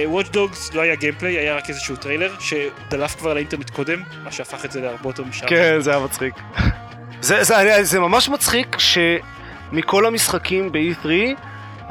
[0.04, 4.64] Watch Dogs לא היה gameplay, היה רק איזשהו טריילר שדלף כבר לאינטרנט קודם, מה שהפך
[4.64, 5.50] את זה להרבה יותר משעמם.
[5.50, 6.34] כן, זה היה מצחיק.
[7.20, 11.08] זה, זה, זה ממש מצחיק שמכל המשחקים ב-E3,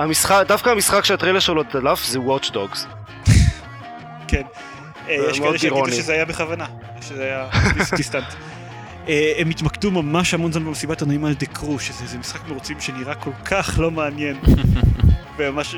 [0.02, 2.80] המשחק, דווקא המשחק שהטריילר שלו דלף זה Watch Dogs.
[4.28, 4.42] כן.
[5.10, 5.92] אה, זה יש כאלה שיגידו.
[5.92, 6.66] שזה היה בכוונה,
[7.02, 7.50] שזה היה
[7.96, 8.34] דיסטנט.
[9.08, 12.80] אה, הם התמקדו ממש המון זמן במסיבת עיתונאים על The Crew, שזה איזה משחק מרוצים
[12.80, 14.40] שנראה כל כך לא מעניין.
[15.38, 15.76] וממש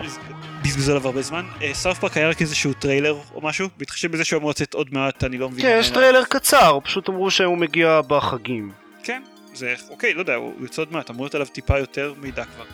[0.63, 1.45] בזבזו עליו הרבה זמן.
[1.73, 5.23] South Park היה רק איזשהו טריילר או משהו, בהתחשב בזה שהוא אמור לצאת עוד מעט,
[5.23, 5.65] אני לא מבין.
[5.65, 8.71] כן, יש טריילר קצר, פשוט אמרו שהוא מגיע בחגים.
[9.03, 12.43] כן, זה אוקיי, לא יודע, הוא יוצא עוד מעט, אמור להיות עליו טיפה יותר מידע
[12.45, 12.65] כבר.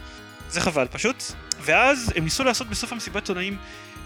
[0.50, 1.24] זה חבל פשוט.
[1.62, 3.58] ואז הם ניסו לעשות בסוף המסיבת עיתונאים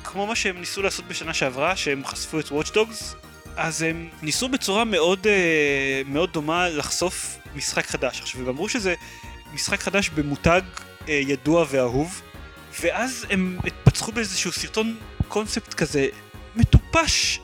[0.04, 3.16] כמו מה שהם ניסו לעשות בשנה שעברה, שהם חשפו את Watch Dogs,
[3.56, 8.22] אז הם ניסו בצורה מאוד, אה, מאוד דומה לחשוף משחק חדש.
[8.22, 8.94] עכשיו, הם אמרו שזה
[9.54, 10.62] משחק חדש במותג
[11.10, 12.22] אה, ידוע ואהוב,
[12.82, 16.08] ואז הם פצחו באיזשהו סרטון קונספט כזה
[16.56, 17.40] מטופש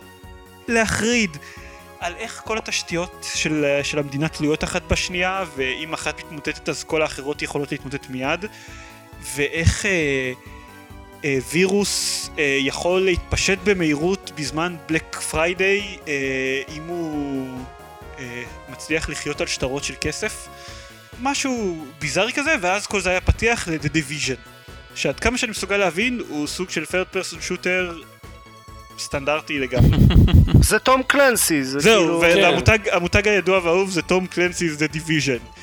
[0.67, 1.37] להחריד.
[1.99, 7.01] על איך כל התשתיות של, של המדינה תלויות אחת בשנייה, ואם אחת מתמוטטת אז כל
[7.01, 8.45] האחרות יכולות להתמוטט מיד,
[9.35, 10.31] ואיך אה,
[11.25, 17.47] אה, וירוס אה, יכול להתפשט במהירות בזמן Black Friday, אה, אם הוא
[18.19, 20.47] אה, מצליח לחיות על שטרות של כסף.
[21.21, 24.49] משהו ביזארי כזה, ואז כל זה היה פתיח ל-The Division.
[24.95, 28.05] שעד כמה שאני מסוגל להבין, הוא סוג של third person shooter
[28.99, 29.97] סטנדרטי לגמרי.
[30.69, 32.21] זה תום קלנסי, זה זהו, כאילו...
[32.21, 35.58] והמותג המותג הידוע והאהוב זה תום קלנסי's The Division.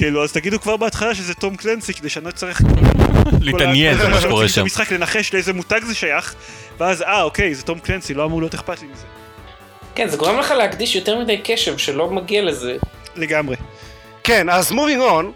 [0.00, 2.62] כאילו, אז תגידו כבר בהתחלה שזה תום קלנסי, כדי שאני לא אצטרך...
[3.40, 4.60] להתעניין במה שקורה שם.
[4.60, 6.34] המשחק לנחש לאיזה מותג זה שייך,
[6.78, 9.04] ואז אה, אוקיי, זה תום קלנסי, לא אמור להיות אכפת לי מזה.
[9.94, 12.76] כן, זה גורם לך להקדיש יותר מדי קשב שלא מגיע לזה.
[13.16, 13.56] לגמרי.
[14.24, 15.32] כן, אז מובינג און.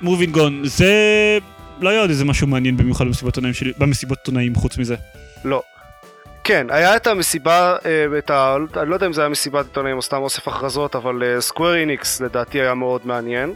[0.00, 0.92] מובינג און, זה...
[1.80, 4.96] לא היה עוד איזה משהו מעניין במיוחד במסיבות עונאים שלי, במסיבות עונאים חוץ מזה.
[5.44, 5.62] לא.
[6.44, 8.56] כן, היה את המסיבה, אה, את ה...
[8.76, 12.20] אני לא יודע אם זה היה מסיבת עיתונאים או סתם אוסף הכרזות, אבל סקוויר איניקס
[12.20, 13.54] לדעתי היה מאוד מעניין.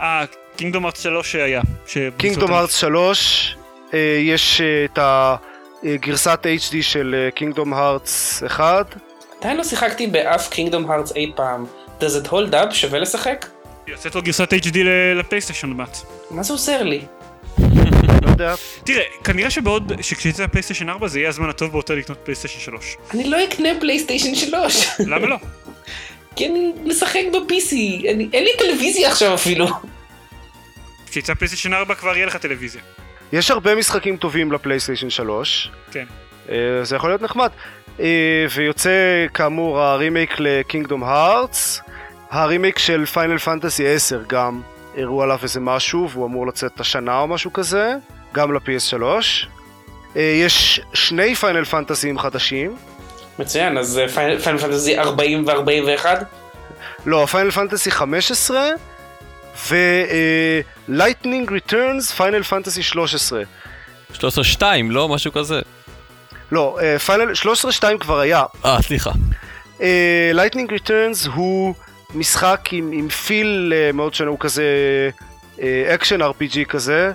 [0.00, 0.24] אה,
[0.56, 1.62] קינגדום ארץ 3 שהיה.
[2.16, 3.56] קינגדום ארץ 3,
[3.94, 4.98] אה, יש אה, את
[5.84, 8.94] הגרסת HD של Kingdom Hearts 1.
[9.40, 11.66] עדיין לא שיחקתי באף Kingdom Hearts אי פעם.
[12.00, 12.70] does it hold up?
[12.74, 13.46] שווה לשחק?
[13.86, 15.98] יוצאת לו גרסת HD ל- לפלייסטיישן עוד מעט.
[16.30, 17.04] מה זה עוזר לי?
[18.34, 18.54] יודע.
[18.84, 22.96] תראה, כנראה שבעוד, שכשיצא הפלייסטיישן 4 זה יהיה הזמן הטוב ביותר לקנות פלייסטיישן 3.
[23.14, 24.86] אני לא אקנה פלייסטיישן 3.
[25.06, 25.36] למה לא?
[26.36, 27.72] כי אני משחק ב-PC.
[28.10, 29.66] אני- אין לי טלוויזיה עכשיו אפילו.
[31.10, 32.80] כשיצא פלייסטיישן 4 כבר יהיה לך טלוויזיה.
[33.32, 35.70] יש הרבה משחקים טובים לפלייסטיישן 3.
[35.92, 36.04] כן.
[36.50, 37.50] אה, זה יכול להיות נחמד.
[38.00, 38.06] אה,
[38.54, 38.90] ויוצא
[39.34, 41.80] כאמור ה remake ל Kingdom Hearts.
[42.30, 44.60] ה remake של Final Fantasy 10 גם
[44.96, 47.94] הראו עליו איזה משהו והוא אמור לצאת השנה או משהו כזה.
[48.34, 49.02] גם ל-PS3.
[50.16, 52.76] אה, יש שני Final Fantasy ים חדשים.
[53.38, 56.06] מצוין, אז אה, Final Fantasy 40 ו-41?
[57.06, 58.68] לא, Final Fantasy 15
[59.68, 63.42] ו-Lightning Returns Final Fantasy 13.
[64.14, 65.08] 13-2, לא?
[65.08, 65.60] משהו כזה.
[66.52, 67.32] לא, Final
[67.80, 68.42] 13-2 כבר היה.
[68.64, 69.10] אה, סליחה.
[70.32, 71.74] Lightning אה, Returns הוא
[72.14, 74.64] משחק עם, עם feel אה, מאוד שונה, הוא כזה
[75.94, 77.12] אקשן אה, RPG כזה,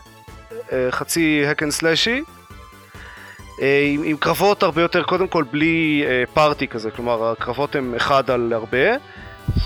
[0.91, 2.29] חצי hack and slashy,
[3.57, 7.95] אה, עם, עם קרבות הרבה יותר, קודם כל בלי אה, party כזה, כלומר הקרבות הם
[7.95, 8.95] אחד על הרבה,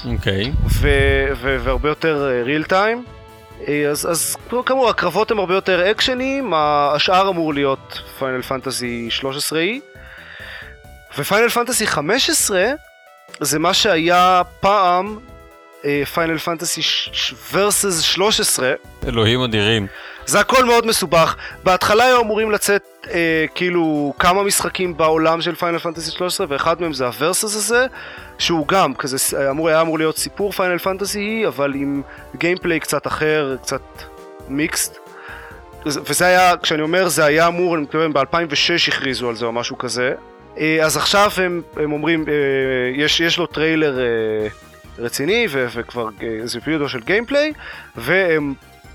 [0.05, 0.51] אוקיי.
[0.81, 0.89] ו,
[1.35, 3.03] ו, והרבה יותר real time.
[3.91, 4.35] אז, אז
[4.65, 9.81] כאמור הקרבות הם הרבה יותר אקשניים, השאר אמור להיות Final Fantasy 13-י.
[11.17, 12.71] ו Final Fantasy 15
[13.39, 15.19] זה מה שהיה פעם
[16.13, 16.81] Final Fantasy
[17.51, 18.73] Versus 13
[19.07, 19.87] אלוהים אדירים.
[20.25, 21.35] זה הכל מאוד מסובך.
[21.63, 26.93] בהתחלה היו אמורים לצאת אה, כאילו כמה משחקים בעולם של Final Fantasy 13 ואחד מהם
[26.93, 27.85] זה ה Versus הזה
[28.37, 29.17] שהוא גם כזה
[29.49, 32.01] אמור, היה אמור להיות סיפור Final Fantasy אבל עם
[32.35, 33.81] gameplay קצת אחר קצת
[34.47, 34.97] mixed
[35.85, 39.77] וזה היה כשאני אומר זה היה אמור אני מתכוון ב-2006 הכריזו על זה או משהו
[39.77, 40.13] כזה.
[40.83, 42.25] אז עכשיו הם, הם אומרים,
[42.95, 43.99] יש, יש לו טריילר
[44.99, 47.53] רציני ו, וכבר איזה וידאו של gameplay
[47.95, 48.53] והם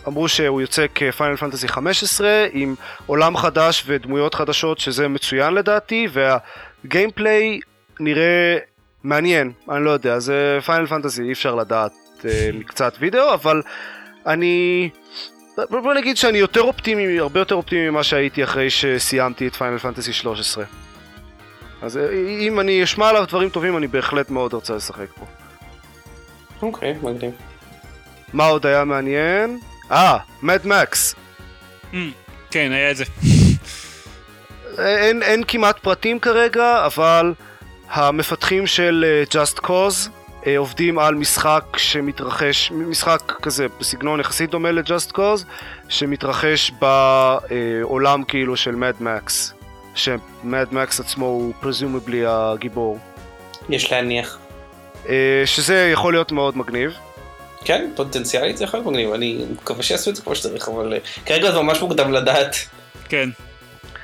[0.09, 2.74] אמרו שהוא יוצא כ Final Fantasy 15 עם
[3.07, 7.61] עולם חדש ודמויות חדשות שזה מצוין לדעתי וה gameplay
[8.01, 8.57] נראה
[9.05, 11.92] מעניין, אני לא יודע, זה Final Fantasy אי אפשר לדעת
[12.59, 13.62] מקצת וידאו אבל
[14.26, 14.90] אני...
[15.70, 20.12] בוא נגיד שאני יותר אופטימי, הרבה יותר אופטימי ממה שהייתי אחרי שסיימתי את Final Fantasy
[20.12, 20.64] 13
[21.82, 21.99] אז
[22.46, 25.38] אם אני אשמע עליו דברים טובים, אני בהחלט מאוד רוצה לשחק בו.
[26.63, 27.33] אוקיי, מגניב.
[28.33, 29.59] מה עוד היה מעניין?
[29.91, 31.14] אה, Mad Max.
[32.51, 33.05] כן, היה את זה.
[34.79, 37.35] אין, אין כמעט פרטים כרגע, אבל
[37.91, 40.11] המפתחים של uh, Just Cause
[40.47, 45.45] אה, עובדים על משחק שמתרחש, משחק כזה בסגנון יחסית דומה לג'אסט קוז,
[45.89, 49.55] שמתרחש בעולם כאילו של מד מקס,
[49.95, 52.99] שמד מקס עצמו הוא פרזומבלי הגיבור.
[53.69, 54.39] יש להניח.
[55.09, 56.92] אה, שזה יכול להיות מאוד מגניב.
[57.64, 60.99] כן, פוטנציאלית זה יכול להיות מגניב, אני מקווה שיעשו את זה כמו שצריך, אבל אה,
[61.26, 62.57] כרגע זה ממש מוקדם לדעת.
[63.09, 63.28] כן.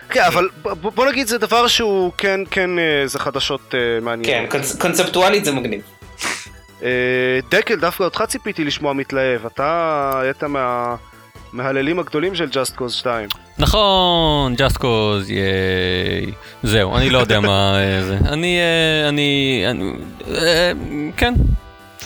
[0.09, 4.51] כן, אבל בוא נגיד זה דבר שהוא כן, כן, אה, זה חדשות כן, מעניינות.
[4.55, 5.81] קונצ- קונספטואלית זה מגניב.
[7.51, 10.95] דקל, דווקא אותך ציפיתי לשמוע מתלהב, אתה היית מה...
[11.55, 13.29] מההללים הגדולים של Just Cause 2.
[13.59, 16.33] נכון, just cause, ייי.
[16.63, 18.19] זהו, אני לא יודע מה אה, זה.
[18.29, 19.93] אני, אה, אני, אני,
[20.35, 20.73] אה,
[21.17, 21.35] כן.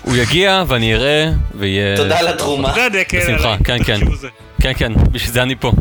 [0.02, 1.96] הוא יגיע ואני אראה, ויהיה...
[1.96, 2.74] תודה על התרומה.
[3.14, 3.56] בשמחה.
[3.64, 4.00] כן, כן.
[4.62, 5.72] כן, כן, בשביל זה אני פה.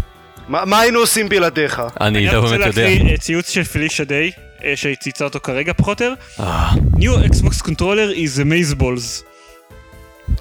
[0.48, 1.82] מה, מה היינו עושים בלעדיך?
[2.02, 2.90] אני אני לא רוצה באמת יודע.
[2.90, 4.32] להקריא אה, ציוץ של פלישה דיי,
[4.76, 6.22] שהיא צייצה אותו כרגע פחות או יותר.
[6.40, 9.24] אה, New Xbox controller is a maze balls.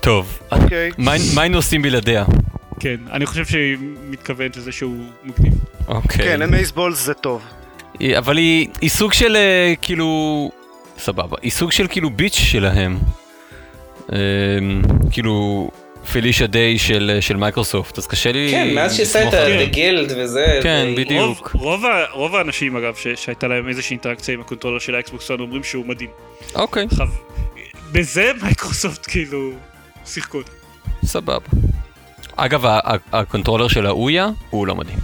[0.01, 0.91] טוב, אוקיי.
[0.99, 2.24] מה היינו עושים בלעדיה?
[2.81, 3.77] כן, אני חושב שהיא
[4.11, 5.53] מתכוונת לזה שהוא מגניב.
[5.89, 6.24] אוקיי.
[6.24, 7.43] כן, אמייסבולס זה טוב.
[8.18, 10.51] אבל היא, היא סוג של אה, כאילו...
[10.99, 11.37] סבבה.
[11.43, 12.99] היא סוג של כאילו ביץ' שלהם.
[14.12, 14.18] אה,
[15.11, 15.70] כאילו
[16.12, 19.35] פילישה דיי של, של מייקרוסופט, אז קשה לי כן, מאז שעשה את.
[19.62, 20.61] הגילד וזה.
[20.62, 21.51] כן, זה- בדיוק.
[21.55, 25.64] רוב, רוב, האנשים אגב ש- שהייתה להם איזושהי אינטראקציה עם הקונטרולר של האקסבוקס 1 אומרים
[25.64, 26.11] שהוא מדהים.
[26.55, 27.09] אוקיי, עכשיו,
[27.93, 29.51] בזה מייקרוסופט כאילו
[30.07, 30.51] שיחקו אותו.
[31.05, 31.39] סבבה.
[32.37, 32.64] אגב,
[33.12, 34.99] הקונטרולר של האויה הוא לא מדהים.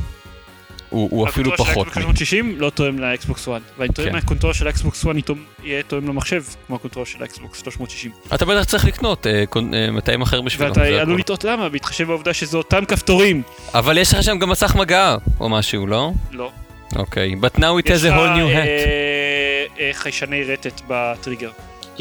[0.91, 1.87] הוא, הוא אפילו הקונטרולר של פחות.
[1.87, 3.61] מ- 360 לא תואם לאקסבוקס 1.
[3.79, 4.15] ואני טוען כן.
[4.15, 8.11] מהקונטרולר של האקסבוקס 1 יתואם- יהיה תואם למחשב כמו הקונטרולר של האקסבוקס 360.
[8.35, 10.69] אתה בטח צריך לקנות אה, אה, מתאם אחר בשבילו.
[10.71, 11.19] ואתה עלול.
[11.19, 13.43] לטעות למה, בהתחשב בעובדה שזה אותם כפתורים.
[13.75, 16.11] אבל יש לך שם גם מסך מגע או משהו, לא?
[16.33, 16.51] לא.
[16.97, 17.35] אוקיי.
[17.43, 18.67] But now it יש has a לך whole new hat.
[18.67, 21.51] אה, אה, חיישני רטט בטריגר.
[21.99, 22.01] Yeah.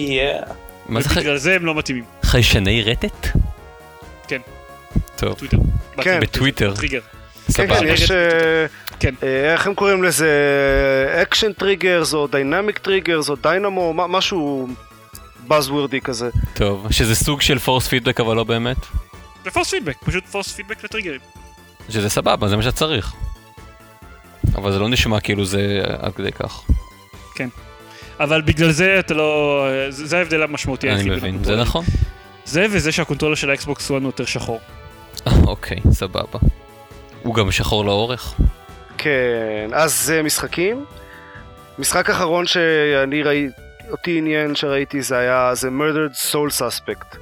[0.89, 2.03] מה זה חי- ובגלל זה הם לא מתאימים.
[2.23, 3.27] חיישני רטט?
[4.27, 4.41] כן.
[5.21, 5.57] טוב, טוויטר.
[5.97, 6.19] כן.
[6.19, 6.75] בטוויטר.
[6.75, 6.99] טריגר.
[7.01, 7.79] כן, סבבה.
[7.79, 8.11] כן, יש...
[8.11, 8.65] אה,
[8.99, 9.13] כן.
[9.23, 10.29] אה, איך הם קוראים לזה?
[11.21, 14.67] action triggers או dynamic triggers או dynamo, משהו
[15.49, 16.29] buzzwordy כזה.
[16.53, 18.77] טוב, שזה סוג של force feedback אבל לא באמת?
[19.43, 21.19] זה force feedback, פשוט force feedback ל trigger ים.
[21.89, 23.13] שזה סבבה, זה מה שצריך.
[24.55, 26.61] אבל זה לא נשמע כאילו זה עד כדי כך.
[28.19, 29.65] אבל בגלל זה אתה לא...
[29.89, 31.55] זה ההבדל המשמעותי אני מבין, זה.
[31.55, 31.85] נכון.
[32.45, 34.59] זה וזה שה controller של האקסבוקס 1 הוא יותר שחור.
[35.27, 36.39] אה, אוקיי, סבבה.
[37.23, 38.35] הוא גם שחור לאורך?
[38.97, 40.85] כן, אז אה, משחקים.
[41.79, 43.53] משחק אחרון שאני ראיתי,
[43.91, 47.17] אותי עניין שראיתי זה היה, זה Murdered Soul Suspect.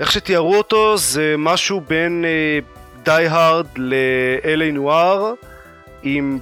[0.00, 2.24] איך שתיארו אותו זה משהו בין
[3.02, 5.32] די הארד ל-LA נואר
[6.02, 6.38] עם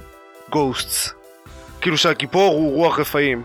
[0.49, 1.13] גוסטס.
[1.81, 3.43] כאילו שהגיבור הוא רוח רפאים.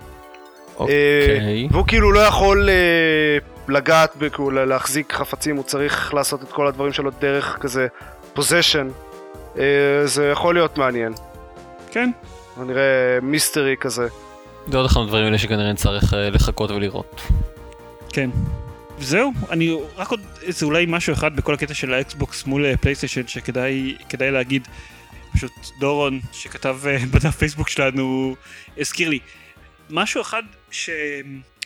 [0.77, 0.95] אוקיי.
[0.95, 3.39] אה, והוא כאילו לא יכול אה,
[3.71, 7.87] לגעת, כאילו לה- להחזיק חפצים, הוא צריך לעשות את כל הדברים שלו דרך כזה
[8.35, 8.89] possession.
[10.05, 11.13] זה יכול להיות מעניין.
[11.91, 12.11] כן.
[12.57, 12.83] נראה
[13.23, 14.09] mystery כזה.
[14.67, 17.21] זה עוד אחד מהדברים האלה שכנראה נצטרך אה, לחכות ולראות.
[18.13, 18.31] כן.
[18.99, 23.27] זהו, אני רק עוד איזה אולי משהו אחד בכל הקטע של האקסבוקס מול אה, פלייסטיישן
[23.27, 24.69] שכדאי כדאי להגיד.
[25.33, 28.35] פשוט דורון שכתב אה, בדף פייסבוק שלנו
[28.79, 29.19] הזכיר לי.
[29.91, 30.43] משהו אחד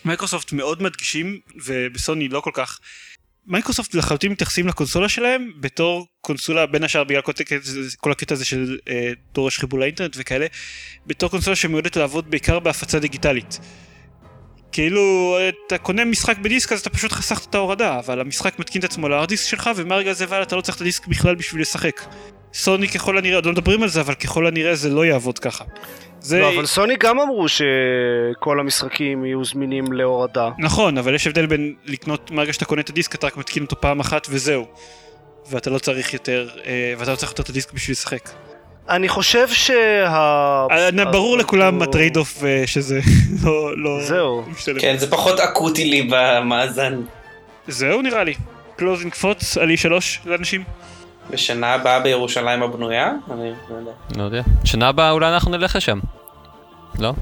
[0.05, 2.79] שמייקרוסופט מאוד מדגישים ובסוני לא כל כך.
[3.47, 7.33] מייקרוסופט לחלוטין מתייחסים לקונסולה שלהם בתור קונסולה בין השאר בגלל כל
[7.97, 10.47] כל הקטע הזה של אה, דורש חיבור לאינטרנט וכאלה
[11.07, 13.59] בתור קונסולה שמיועדת לעבוד בעיקר בהפצה דיגיטלית.
[14.73, 15.37] כאילו
[15.67, 19.09] אתה קונה משחק בדיסק אז אתה פשוט חסכת את ההורדה אבל המשחק מתקין את עצמו
[19.09, 22.01] להרדיסק שלך ומהרגע הזה והלאה אתה לא צריך את הדיסק בכלל בשביל לשחק.
[22.55, 25.65] סוני ככל הנראה עוד לא מדברים על זה אבל ככל הנראה זה לא יעבוד ככה.
[26.21, 30.51] זה לא, אבל סוני גם אמרו שכל המשחקים יהיו זמינים להורדה.
[30.59, 33.81] נכון אבל יש הבדל בין לקנות מהרגע שאתה קונה את הדיסק אתה רק מתקין אותו
[33.81, 34.67] פעם אחת וזהו.
[35.51, 38.31] ואתה לא צריך יותר אה, ואתה לא צריך יותר את הדיסק בשביל לשחק.
[38.89, 40.07] אני חושב שה...
[40.71, 43.01] אה, ברור לכולם ה trade off אה, שזה
[43.45, 44.45] לא לא זהו.
[44.53, 44.81] משתלם.
[44.81, 47.01] כן, זה פחות אקוטי לי במאזן.
[47.69, 48.35] זהו נראה לי.
[48.77, 49.91] closing thoughts על E3
[50.25, 50.65] לאנשים.
[51.31, 53.13] בשנה הבאה בירושלים הבנויה?
[53.31, 53.91] אני לא יודע.
[54.17, 54.43] לא יודע.
[54.65, 55.99] שנה הבאה אולי אנחנו נלך לשם.
[56.99, 57.13] לא?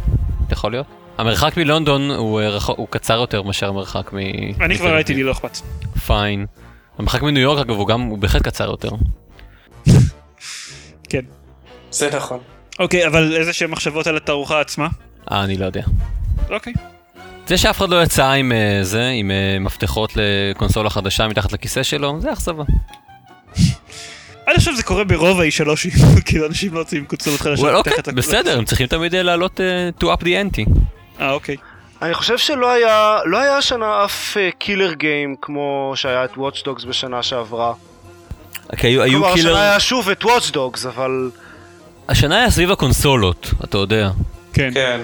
[0.51, 0.87] יכול להיות.
[1.19, 4.17] המרחק מלונדון הוא, אה, רחוק- הוא קצר יותר מאשר המרחק מ...
[4.61, 5.57] אני כבר ראיתי לי לא אכפת.
[6.07, 6.47] fine.
[6.99, 8.89] המרחק מניו יורק אגב הוא גם, הוא בהחלט קצר יותר.
[11.11, 11.21] כן.
[11.91, 12.39] זה נכון.
[12.79, 14.89] אוקיי, אבל איזה שהם מחשבות על התערוכה עצמה?
[15.33, 15.83] אה, אני לא יודע.
[16.51, 16.73] אוקיי.
[17.47, 21.83] זה שאף אחד לא יצא עם אה, זה, עם אה, מפתחות לקונסולה חדשה מתחת לכיסא
[21.83, 22.65] שלו, זה אכזבה.
[24.47, 25.69] עד עכשיו זה קורה ברוב ה-E3,
[26.27, 29.61] כאילו אנשים לא יוצאים עם קונסולות חדשות well, אוקיי, בסדר, הם צריכים תמיד אה, לעלות
[29.61, 30.71] אה, to up the ante.
[31.21, 31.57] אה, אוקיי.
[32.03, 36.87] אני חושב שלא היה, לא היה השנה אף קילר גיים כמו שהיה את Watch Dogs
[36.87, 37.73] בשנה שעברה.
[38.77, 39.51] כי היו, היו כלומר, קילר...
[39.51, 41.31] השנה היה שוב את Watch Dogs, אבל...
[42.09, 44.11] השנה היה סביב הקונסולות, אתה יודע.
[44.53, 44.71] כן.
[44.75, 45.01] כן.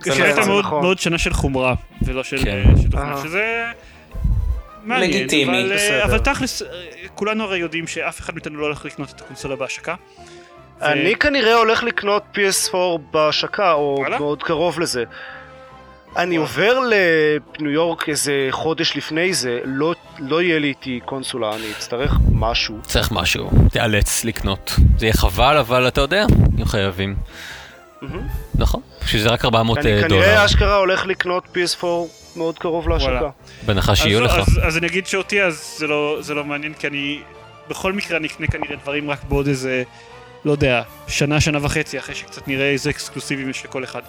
[0.00, 0.82] זה שהייתה נכון, מאוד, נכון.
[0.82, 2.64] מאוד שנה של חומרה, ולא של כן.
[3.22, 3.64] שזה
[4.84, 5.10] מעניין.
[5.10, 6.04] לגיטימי, אבל, אה, בסדר.
[6.04, 6.68] אבל תכלס, אה,
[7.14, 9.94] כולנו הרי יודעים שאף אחד מאיתנו לא הולך לקנות את הקונסולה בהשקה.
[10.80, 12.76] ו- אני כנראה הולך לקנות PS4
[13.10, 14.18] בהשקה, או וואלה?
[14.18, 15.04] מאוד קרוב לזה.
[16.16, 21.70] אני עובר לניו יורק איזה חודש לפני זה, לא, לא יהיה לי איתי קונסולה, אני
[21.78, 22.78] אצטרך משהו.
[22.82, 24.76] צריך משהו, תיאלץ לקנות.
[24.98, 26.26] זה יהיה חבל, אבל אתה יודע,
[26.58, 27.16] הם חייבים.
[28.02, 28.28] מהמם.
[28.54, 30.22] נכון, שזה רק 400 אני אה, דולר.
[30.22, 31.84] כנראה אשכרה הולך לקנות PS4
[32.36, 33.30] מאוד קרוב להשקה.
[33.66, 34.48] בהנחה שיהיו אז, לך.
[34.48, 37.20] אז, אז אני אגיד שאותי אז זה לא, זה לא מעניין, כי אני
[37.68, 39.82] בכל מקרה אני אקנה כנראה דברים רק בעוד איזה,
[40.44, 44.02] לא יודע, שנה, שנה וחצי, אחרי שקצת נראה איזה אקסקלוסיבים יש לכל אחד.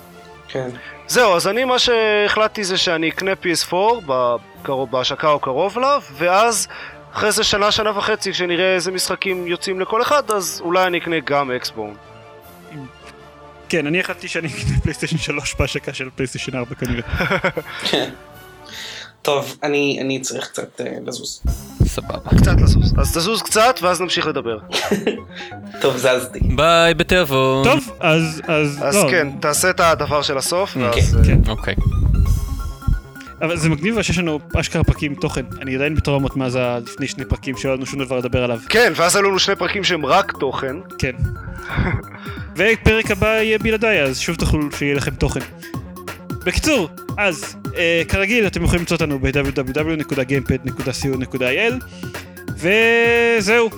[0.47, 0.69] כן.
[1.07, 6.67] זהו, אז אני מה שהחלטתי זה שאני אקנה PS4 בקרוב, בהשקה או קרוב אליו, ואז
[7.13, 11.15] אחרי זה שנה, שנה וחצי, כשנראה איזה משחקים יוצאים לכל אחד, אז אולי אני אקנה
[11.19, 11.95] גם Xbone.
[13.69, 17.01] כן, אני החלטתי שאני אקנה פלייסטיישן 3 בהשקה של פלייסטיישן 4 כנראה.
[19.21, 21.41] טוב, אני אני צריך קצת אה, לזוז.
[21.85, 22.29] סבבה.
[22.41, 22.93] קצת לזוז.
[22.97, 24.57] אז תזוז קצת, ואז נמשיך לדבר.
[25.81, 26.39] טוב, זזתי.
[26.39, 27.63] ביי, בתיאבון.
[27.63, 30.95] טוב, אז, אז, אז לא, כן, תעשה את הדבר של הסוף, ואז...
[30.95, 31.49] כן, אה, כן.
[31.49, 31.75] אוקיי.
[33.45, 35.45] אבל זה מגניב שיש לנו אשכרה פרקים תוכן.
[35.61, 38.59] אני עדיין בטראומות מאז לפני שני פרקים שלא היה לנו שום דבר לדבר עליו.
[38.69, 40.75] כן, ואז היו לנו שני פרקים שהם רק תוכן.
[40.97, 41.11] כן.
[42.57, 45.39] ופרק הבא יהיה בלעדיי, אז שוב תוכלו שיהיה לכם תוכן.
[46.45, 51.73] בקיצור, אז אה, כרגיל אתם יכולים למצוא אותנו ב-www.gamepad.co.il
[52.57, 53.69] וזהו.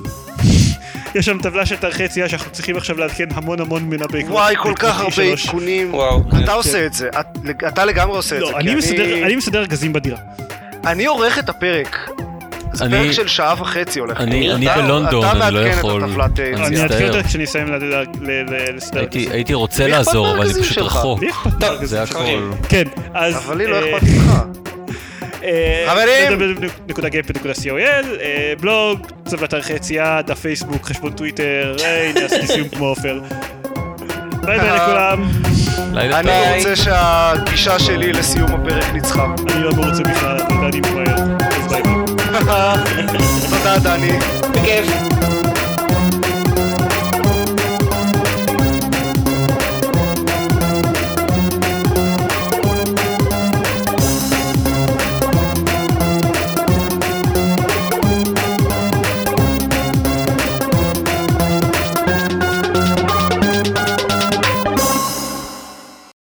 [1.18, 4.32] יש שם טבלה של תאריכי יציאה שאנחנו צריכים עכשיו לעדכן המון המון ממנה בעקבות.
[4.34, 5.22] וואי, כל כך הרבה E3.
[5.46, 5.92] עדכונים.
[6.44, 7.38] אתה עושה את זה, את-
[7.68, 8.52] אתה לגמרי עושה את זה.
[8.52, 10.18] לא, אני מסדר- אני מסדר ארגזים בדירה.
[10.88, 12.10] אני עורך את הפרק.
[12.74, 14.22] זה אני- פרק של שעה וחצי הולך.
[14.22, 14.56] אני להיות.
[14.56, 16.04] אני אתה- בלונדון, אתה אני לא מעדכן את יכול.
[16.04, 17.08] הטבלת, אה, אני אעדכן.
[17.08, 19.28] אותה כשאני אסיים ל- ל- ל- לסדר הייתי-.
[19.32, 20.78] הייתי רוצה לעזור, אבל אני פשוט?
[20.78, 21.22] רחוק.
[21.22, 21.52] לי אכפת
[21.84, 22.02] זה.
[22.04, 22.52] הכל.
[22.70, 23.36] כן, אז...
[23.36, 24.34] אבל לי לא אה, אכפת ממך.
[25.88, 26.40] חברים!
[26.90, 32.86] www.gamepad.co.il, אה, בלוג, צוות תאריכי יציאה, דף פייסבוק, חשבון טוויטר, אה, הנה עשיתי סיום כמו
[32.86, 33.20] עופר.
[34.46, 35.24] ביי ביי לכולם,
[35.96, 36.58] אני.
[36.58, 39.26] מרוצה שהגישה שלי לסיום הפרק ניצחה.
[39.50, 41.94] אני לא מרוצה בכלל, אני ממהר, אז ביי ביי.
[43.50, 44.12] תודה דני.
[44.52, 45.17] בכיף.